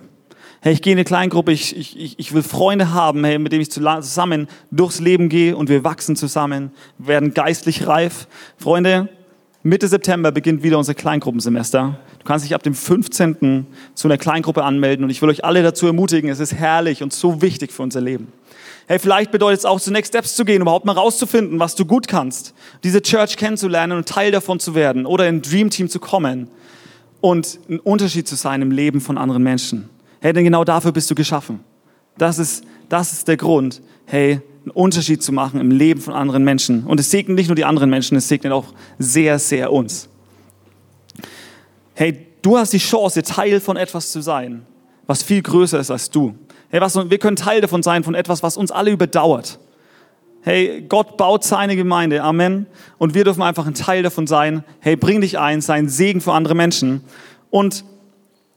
Hey, 0.61 0.73
ich 0.73 0.81
gehe 0.81 0.93
in 0.93 0.97
eine 0.97 1.05
Kleingruppe, 1.05 1.51
ich, 1.51 1.77
ich, 1.77 2.17
ich 2.17 2.33
will 2.33 2.41
Freunde 2.41 2.91
haben, 2.91 3.23
hey, 3.23 3.37
mit 3.37 3.51
denen 3.51 3.61
ich 3.61 3.71
zusammen 3.71 4.47
durchs 4.71 4.99
Leben 4.99 5.29
gehe 5.29 5.55
und 5.55 5.69
wir 5.69 5.83
wachsen 5.83 6.15
zusammen, 6.15 6.71
werden 6.97 7.35
geistlich 7.35 7.85
reif. 7.85 8.27
Freunde, 8.57 9.07
Mitte 9.61 9.87
September 9.87 10.31
beginnt 10.31 10.63
wieder 10.63 10.79
unser 10.79 10.95
Kleingruppensemester. 10.95 11.99
Du 12.17 12.25
kannst 12.25 12.43
dich 12.43 12.55
ab 12.55 12.63
dem 12.63 12.73
15. 12.73 13.67
zu 13.93 14.07
einer 14.07 14.17
Kleingruppe 14.17 14.63
anmelden 14.63 15.03
und 15.03 15.11
ich 15.11 15.21
will 15.21 15.29
euch 15.29 15.45
alle 15.45 15.61
dazu 15.61 15.85
ermutigen, 15.85 16.29
es 16.29 16.39
ist 16.39 16.53
herrlich 16.53 17.03
und 17.03 17.13
so 17.13 17.41
wichtig 17.41 17.71
für 17.71 17.83
unser 17.83 18.01
Leben. 18.01 18.33
Hey, 18.87 18.97
vielleicht 18.97 19.31
bedeutet 19.31 19.59
es 19.59 19.65
auch, 19.65 19.79
zu 19.79 19.91
Next 19.91 20.13
Steps 20.13 20.35
zu 20.35 20.43
gehen, 20.43 20.61
überhaupt 20.61 20.85
mal 20.85 20.93
rauszufinden, 20.93 21.59
was 21.59 21.75
du 21.75 21.85
gut 21.85 22.07
kannst, 22.07 22.55
diese 22.83 23.01
Church 23.01 23.37
kennenzulernen 23.37 23.97
und 23.97 24.07
Teil 24.07 24.31
davon 24.31 24.59
zu 24.59 24.73
werden 24.73 25.05
oder 25.05 25.27
in 25.27 25.35
ein 25.35 25.41
Dream 25.43 25.69
Team 25.69 25.87
zu 25.87 25.99
kommen 25.99 26.49
und 27.21 27.59
ein 27.69 27.79
Unterschied 27.79 28.27
zu 28.27 28.35
sein 28.35 28.61
im 28.63 28.71
Leben 28.71 29.01
von 29.01 29.17
anderen 29.17 29.43
Menschen. 29.43 29.89
Hey, 30.19 30.33
denn 30.33 30.43
genau 30.43 30.63
dafür 30.63 30.91
bist 30.91 31.09
du 31.11 31.15
geschaffen. 31.15 31.59
Das 32.17 32.39
ist, 32.39 32.63
das 32.89 33.13
ist 33.13 33.27
der 33.27 33.37
Grund, 33.37 33.81
hey, 34.05 34.41
einen 34.63 34.71
Unterschied 34.71 35.23
zu 35.23 35.31
machen 35.31 35.59
im 35.59 35.71
Leben 35.71 36.01
von 36.01 36.13
anderen 36.13 36.43
Menschen. 36.43 36.85
Und 36.85 36.99
es 36.99 37.11
segnet 37.11 37.37
nicht 37.37 37.47
nur 37.47 37.55
die 37.55 37.65
anderen 37.65 37.89
Menschen, 37.89 38.17
es 38.17 38.27
segnet 38.27 38.51
auch 38.51 38.73
sehr, 38.97 39.39
sehr 39.39 39.71
uns. 39.71 40.09
Hey, 41.93 42.25
du 42.41 42.57
hast 42.57 42.73
die 42.73 42.79
Chance, 42.79 43.23
Teil 43.23 43.59
von 43.59 43.77
etwas 43.77 44.11
zu 44.11 44.21
sein, 44.21 44.65
was 45.05 45.23
viel 45.23 45.41
größer 45.41 45.79
ist 45.79 45.91
als 45.91 46.09
du. 46.09 46.35
Hey, 46.69 46.81
was, 46.81 46.95
wir 46.95 47.17
können 47.17 47.37
Teil 47.37 47.61
davon 47.61 47.81
sein, 47.81 48.03
von 48.03 48.13
etwas, 48.13 48.43
was 48.43 48.57
uns 48.57 48.71
alle 48.71 48.91
überdauert. 48.91 49.59
Hey, 50.41 50.85
Gott 50.87 51.17
baut 51.17 51.43
seine 51.43 51.75
Gemeinde. 51.75 52.23
Amen. 52.23 52.67
Und 52.97 53.13
wir 53.13 53.23
dürfen 53.23 53.41
einfach 53.41 53.67
ein 53.67 53.73
Teil 53.73 54.03
davon 54.03 54.27
sein. 54.27 54.63
Hey, 54.79 54.95
bring 54.95 55.21
dich 55.21 55.39
ein, 55.39 55.61
sein 55.61 55.89
Segen 55.89 56.21
für 56.21 56.33
andere 56.33 56.55
Menschen. 56.55 57.01
Und 57.49 57.83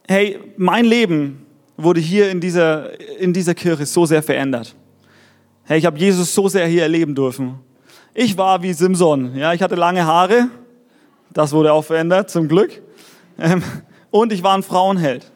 hey, 0.07 0.39
mein 0.57 0.85
Leben 0.85 1.40
wurde 1.83 2.01
hier 2.01 2.31
in 2.31 2.41
dieser, 2.41 2.99
in 3.19 3.33
dieser 3.33 3.55
Kirche 3.55 3.87
so 3.87 4.07
sehr 4.07 4.23
verändert. 4.23 4.75
Hey, 5.65 5.79
ich 5.79 5.87
habe 5.87 5.99
Jesus 5.99 6.35
so 6.35 6.49
sehr 6.49 6.67
hier 6.67 6.83
erleben 6.83 7.15
dürfen. 7.15 7.55
Ich 8.15 8.37
war 8.37 8.63
wie 8.63 8.73
Simson. 8.73 9.37
Ja, 9.37 9.53
ich 9.53 9.63
hatte 9.63 9.77
lange 9.77 10.05
Haare. 10.05 10.49
Das 11.33 11.53
wurde 11.53 11.73
auch 11.73 11.85
verändert, 11.85 12.31
zum 12.31 12.49
Glück. 12.49 12.83
Ähm, 13.39 13.63
und 14.11 14.33
ich 14.33 14.43
war 14.43 14.57
ein 14.57 14.63
Frauenheld. 14.63 15.31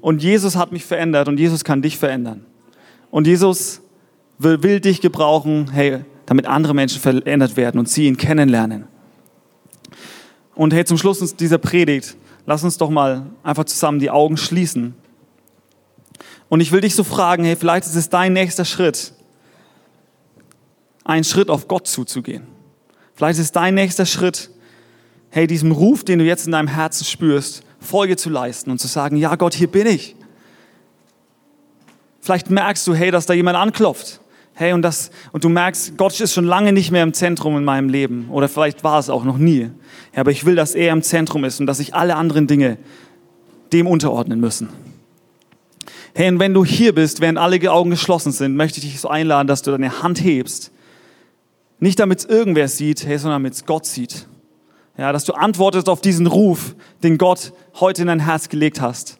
Und 0.00 0.22
Jesus 0.22 0.56
hat 0.56 0.70
mich 0.72 0.84
verändert 0.84 1.26
und 1.26 1.40
Jesus 1.40 1.64
kann 1.64 1.82
dich 1.82 1.98
verändern. 1.98 2.44
Und 3.10 3.26
Jesus 3.26 3.80
will, 4.38 4.62
will 4.62 4.80
dich 4.80 5.00
gebrauchen, 5.00 5.70
hey, 5.72 6.04
damit 6.26 6.46
andere 6.46 6.74
Menschen 6.74 7.00
verändert 7.00 7.56
werden 7.56 7.78
und 7.78 7.88
sie 7.88 8.06
ihn 8.06 8.16
kennenlernen. 8.16 8.84
Und 10.54 10.72
hey, 10.72 10.84
zum 10.84 10.98
Schluss 10.98 11.34
dieser 11.36 11.58
Predigt, 11.58 12.16
lass 12.46 12.62
uns 12.62 12.78
doch 12.78 12.90
mal 12.90 13.26
einfach 13.42 13.64
zusammen 13.64 13.98
die 13.98 14.10
Augen 14.10 14.36
schließen. 14.36 14.94
Und 16.48 16.60
ich 16.60 16.72
will 16.72 16.80
dich 16.80 16.94
so 16.94 17.04
fragen, 17.04 17.44
hey, 17.44 17.56
vielleicht 17.56 17.86
ist 17.86 17.96
es 17.96 18.08
dein 18.08 18.32
nächster 18.32 18.64
Schritt, 18.64 19.12
einen 21.04 21.24
Schritt 21.24 21.50
auf 21.50 21.68
Gott 21.68 21.86
zuzugehen. 21.86 22.46
Vielleicht 23.14 23.38
ist 23.38 23.46
es 23.46 23.52
dein 23.52 23.74
nächster 23.74 24.06
Schritt, 24.06 24.50
hey, 25.30 25.46
diesem 25.46 25.72
Ruf, 25.72 26.04
den 26.04 26.18
du 26.18 26.24
jetzt 26.24 26.46
in 26.46 26.52
deinem 26.52 26.68
Herzen 26.68 27.04
spürst, 27.04 27.62
Folge 27.80 28.16
zu 28.16 28.30
leisten 28.30 28.70
und 28.70 28.78
zu 28.78 28.86
sagen, 28.86 29.16
ja 29.16 29.34
Gott, 29.36 29.54
hier 29.54 29.68
bin 29.68 29.86
ich. 29.86 30.16
Vielleicht 32.20 32.50
merkst 32.50 32.86
du, 32.86 32.94
hey, 32.94 33.10
dass 33.10 33.26
da 33.26 33.34
jemand 33.34 33.56
anklopft. 33.56 34.20
Hey, 34.54 34.72
und, 34.72 34.82
das, 34.82 35.10
und 35.32 35.44
du 35.44 35.48
merkst, 35.48 35.98
Gott 35.98 36.18
ist 36.18 36.32
schon 36.32 36.46
lange 36.46 36.72
nicht 36.72 36.90
mehr 36.90 37.02
im 37.02 37.12
Zentrum 37.12 37.56
in 37.58 37.64
meinem 37.64 37.90
Leben. 37.90 38.28
Oder 38.30 38.48
vielleicht 38.48 38.82
war 38.84 38.98
es 38.98 39.10
auch 39.10 39.22
noch 39.22 39.36
nie. 39.36 39.70
Ja, 40.14 40.20
aber 40.20 40.30
ich 40.30 40.46
will, 40.46 40.56
dass 40.56 40.74
er 40.74 40.92
im 40.92 41.02
Zentrum 41.02 41.44
ist 41.44 41.60
und 41.60 41.66
dass 41.66 41.76
sich 41.76 41.94
alle 41.94 42.16
anderen 42.16 42.46
Dinge 42.46 42.78
dem 43.72 43.86
unterordnen 43.86 44.40
müssen. 44.40 44.70
Hey, 46.18 46.30
und 46.30 46.38
wenn 46.38 46.54
du 46.54 46.64
hier 46.64 46.94
bist, 46.94 47.20
während 47.20 47.36
alle 47.36 47.70
Augen 47.70 47.90
geschlossen 47.90 48.32
sind, 48.32 48.56
möchte 48.56 48.78
ich 48.78 48.86
dich 48.86 49.00
so 49.00 49.08
einladen, 49.08 49.46
dass 49.46 49.60
du 49.60 49.70
deine 49.70 50.02
Hand 50.02 50.24
hebst. 50.24 50.72
Nicht 51.78 52.00
damit 52.00 52.20
es 52.20 52.24
irgendwer 52.24 52.68
sieht, 52.68 53.04
hey, 53.04 53.18
sondern 53.18 53.42
damit 53.42 53.52
es 53.52 53.66
Gott 53.66 53.84
sieht. 53.84 54.26
Ja, 54.96 55.12
dass 55.12 55.24
du 55.24 55.34
antwortest 55.34 55.90
auf 55.90 56.00
diesen 56.00 56.26
Ruf, 56.26 56.74
den 57.02 57.18
Gott 57.18 57.52
heute 57.80 58.00
in 58.00 58.08
dein 58.08 58.20
Herz 58.20 58.48
gelegt 58.48 58.80
hast. 58.80 59.18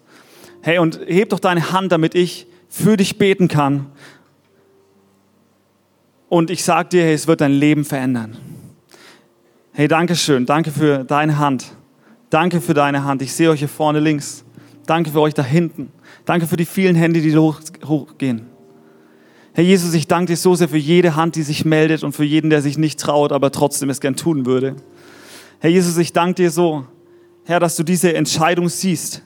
Hey, 0.62 0.78
und 0.78 0.98
heb 1.06 1.28
doch 1.28 1.38
deine 1.38 1.70
Hand, 1.70 1.92
damit 1.92 2.14
ich 2.14 2.46
für 2.70 2.96
dich 2.96 3.18
beten 3.18 3.48
kann. 3.48 3.88
Und 6.30 6.48
ich 6.48 6.64
sag 6.64 6.88
dir, 6.88 7.02
hey, 7.02 7.12
es 7.12 7.26
wird 7.26 7.42
dein 7.42 7.52
Leben 7.52 7.84
verändern. 7.84 8.38
Hey, 9.74 9.86
danke 9.86 10.16
schön. 10.16 10.46
Danke 10.46 10.70
für 10.70 11.04
deine 11.04 11.36
Hand. 11.36 11.72
Danke 12.30 12.62
für 12.62 12.72
deine 12.72 13.04
Hand. 13.04 13.20
Ich 13.20 13.34
sehe 13.34 13.50
euch 13.50 13.58
hier 13.58 13.68
vorne 13.68 14.00
links. 14.00 14.46
Danke 14.86 15.10
für 15.10 15.20
euch 15.20 15.34
da 15.34 15.44
hinten. 15.44 15.92
Danke 16.26 16.46
für 16.46 16.56
die 16.56 16.66
vielen 16.66 16.96
Hände, 16.96 17.22
die 17.22 17.36
hoch, 17.36 17.60
hochgehen. 17.84 18.46
Herr 19.54 19.64
Jesus, 19.64 19.94
ich 19.94 20.06
danke 20.06 20.32
dir 20.32 20.36
so 20.36 20.54
sehr 20.54 20.68
für 20.68 20.76
jede 20.76 21.16
Hand, 21.16 21.36
die 21.36 21.42
sich 21.42 21.64
meldet 21.64 22.04
und 22.04 22.12
für 22.12 22.24
jeden, 22.24 22.50
der 22.50 22.60
sich 22.60 22.76
nicht 22.76 23.00
traut, 23.00 23.32
aber 23.32 23.50
trotzdem 23.50 23.88
es 23.88 24.00
gern 24.00 24.16
tun 24.16 24.44
würde. 24.44 24.76
Herr 25.60 25.70
Jesus, 25.70 25.96
ich 25.96 26.12
danke 26.12 26.42
dir 26.42 26.50
so, 26.50 26.84
Herr, 27.44 27.60
dass 27.60 27.76
du 27.76 27.84
diese 27.84 28.12
Entscheidung 28.12 28.68
siehst. 28.68 29.22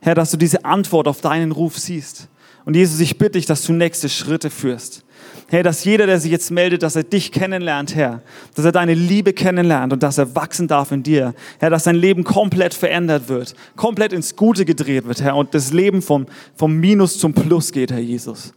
Herr, 0.00 0.14
dass 0.14 0.30
du 0.30 0.36
diese 0.36 0.64
Antwort 0.64 1.08
auf 1.08 1.20
deinen 1.20 1.52
Ruf 1.52 1.78
siehst. 1.78 2.28
Und 2.64 2.76
Jesus, 2.76 3.00
ich 3.00 3.18
bitte 3.18 3.32
dich, 3.32 3.46
dass 3.46 3.64
du 3.64 3.72
nächste 3.72 4.08
Schritte 4.08 4.50
führst. 4.50 5.04
Herr, 5.48 5.62
dass 5.62 5.84
jeder, 5.84 6.06
der 6.06 6.18
sich 6.18 6.30
jetzt 6.30 6.50
meldet, 6.50 6.82
dass 6.82 6.96
er 6.96 7.02
dich 7.02 7.30
kennenlernt, 7.30 7.94
Herr, 7.94 8.22
dass 8.54 8.64
er 8.64 8.72
deine 8.72 8.94
Liebe 8.94 9.32
kennenlernt 9.32 9.92
und 9.92 10.02
dass 10.02 10.18
er 10.18 10.34
wachsen 10.34 10.68
darf 10.68 10.92
in 10.92 11.02
dir. 11.02 11.34
Herr, 11.58 11.70
dass 11.70 11.84
sein 11.84 11.96
Leben 11.96 12.24
komplett 12.24 12.74
verändert 12.74 13.28
wird, 13.28 13.54
komplett 13.76 14.12
ins 14.12 14.36
Gute 14.36 14.64
gedreht 14.64 15.06
wird, 15.06 15.22
Herr, 15.22 15.36
und 15.36 15.54
das 15.54 15.72
Leben 15.72 16.02
vom, 16.02 16.26
vom 16.54 16.78
Minus 16.78 17.18
zum 17.18 17.34
Plus 17.34 17.72
geht, 17.72 17.92
Herr 17.92 17.98
Jesus. 17.98 18.52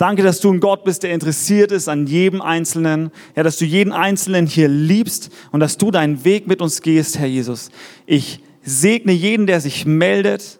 Danke, 0.00 0.22
dass 0.22 0.40
du 0.40 0.50
ein 0.50 0.60
Gott 0.60 0.84
bist, 0.84 1.02
der 1.02 1.12
interessiert 1.12 1.72
ist 1.72 1.86
an 1.86 2.06
jedem 2.06 2.40
Einzelnen. 2.40 3.10
Herr, 3.34 3.44
dass 3.44 3.58
du 3.58 3.66
jeden 3.66 3.92
Einzelnen 3.92 4.46
hier 4.46 4.66
liebst 4.66 5.30
und 5.52 5.60
dass 5.60 5.76
du 5.76 5.90
deinen 5.90 6.24
Weg 6.24 6.46
mit 6.46 6.62
uns 6.62 6.80
gehst, 6.80 7.18
Herr 7.18 7.26
Jesus. 7.26 7.70
Ich 8.06 8.40
segne 8.62 9.12
jeden, 9.12 9.46
der 9.46 9.60
sich 9.60 9.84
meldet 9.84 10.58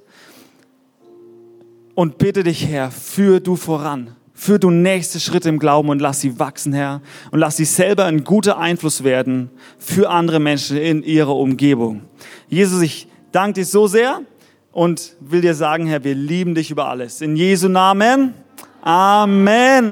und 1.94 2.18
bitte 2.18 2.42
dich, 2.44 2.66
Herr, 2.66 2.90
führ 2.90 3.40
du 3.40 3.56
voran. 3.56 4.14
Führ 4.40 4.58
du 4.58 4.70
nächste 4.70 5.20
Schritte 5.20 5.50
im 5.50 5.58
Glauben 5.58 5.90
und 5.90 6.00
lass 6.00 6.22
sie 6.22 6.38
wachsen, 6.38 6.72
Herr. 6.72 7.02
Und 7.30 7.40
lass 7.40 7.58
sie 7.58 7.66
selber 7.66 8.06
ein 8.06 8.24
guter 8.24 8.56
Einfluss 8.56 9.04
werden 9.04 9.50
für 9.76 10.08
andere 10.08 10.40
Menschen 10.40 10.78
in 10.78 11.02
ihrer 11.02 11.36
Umgebung. 11.36 12.04
Jesus, 12.48 12.80
ich 12.80 13.06
danke 13.32 13.60
dir 13.60 13.66
so 13.66 13.86
sehr 13.86 14.22
und 14.72 15.14
will 15.20 15.42
dir 15.42 15.54
sagen, 15.54 15.86
Herr, 15.86 16.04
wir 16.04 16.14
lieben 16.14 16.54
dich 16.54 16.70
über 16.70 16.88
alles. 16.88 17.20
In 17.20 17.36
Jesu 17.36 17.68
Namen. 17.68 18.32
Amen. 18.80 19.88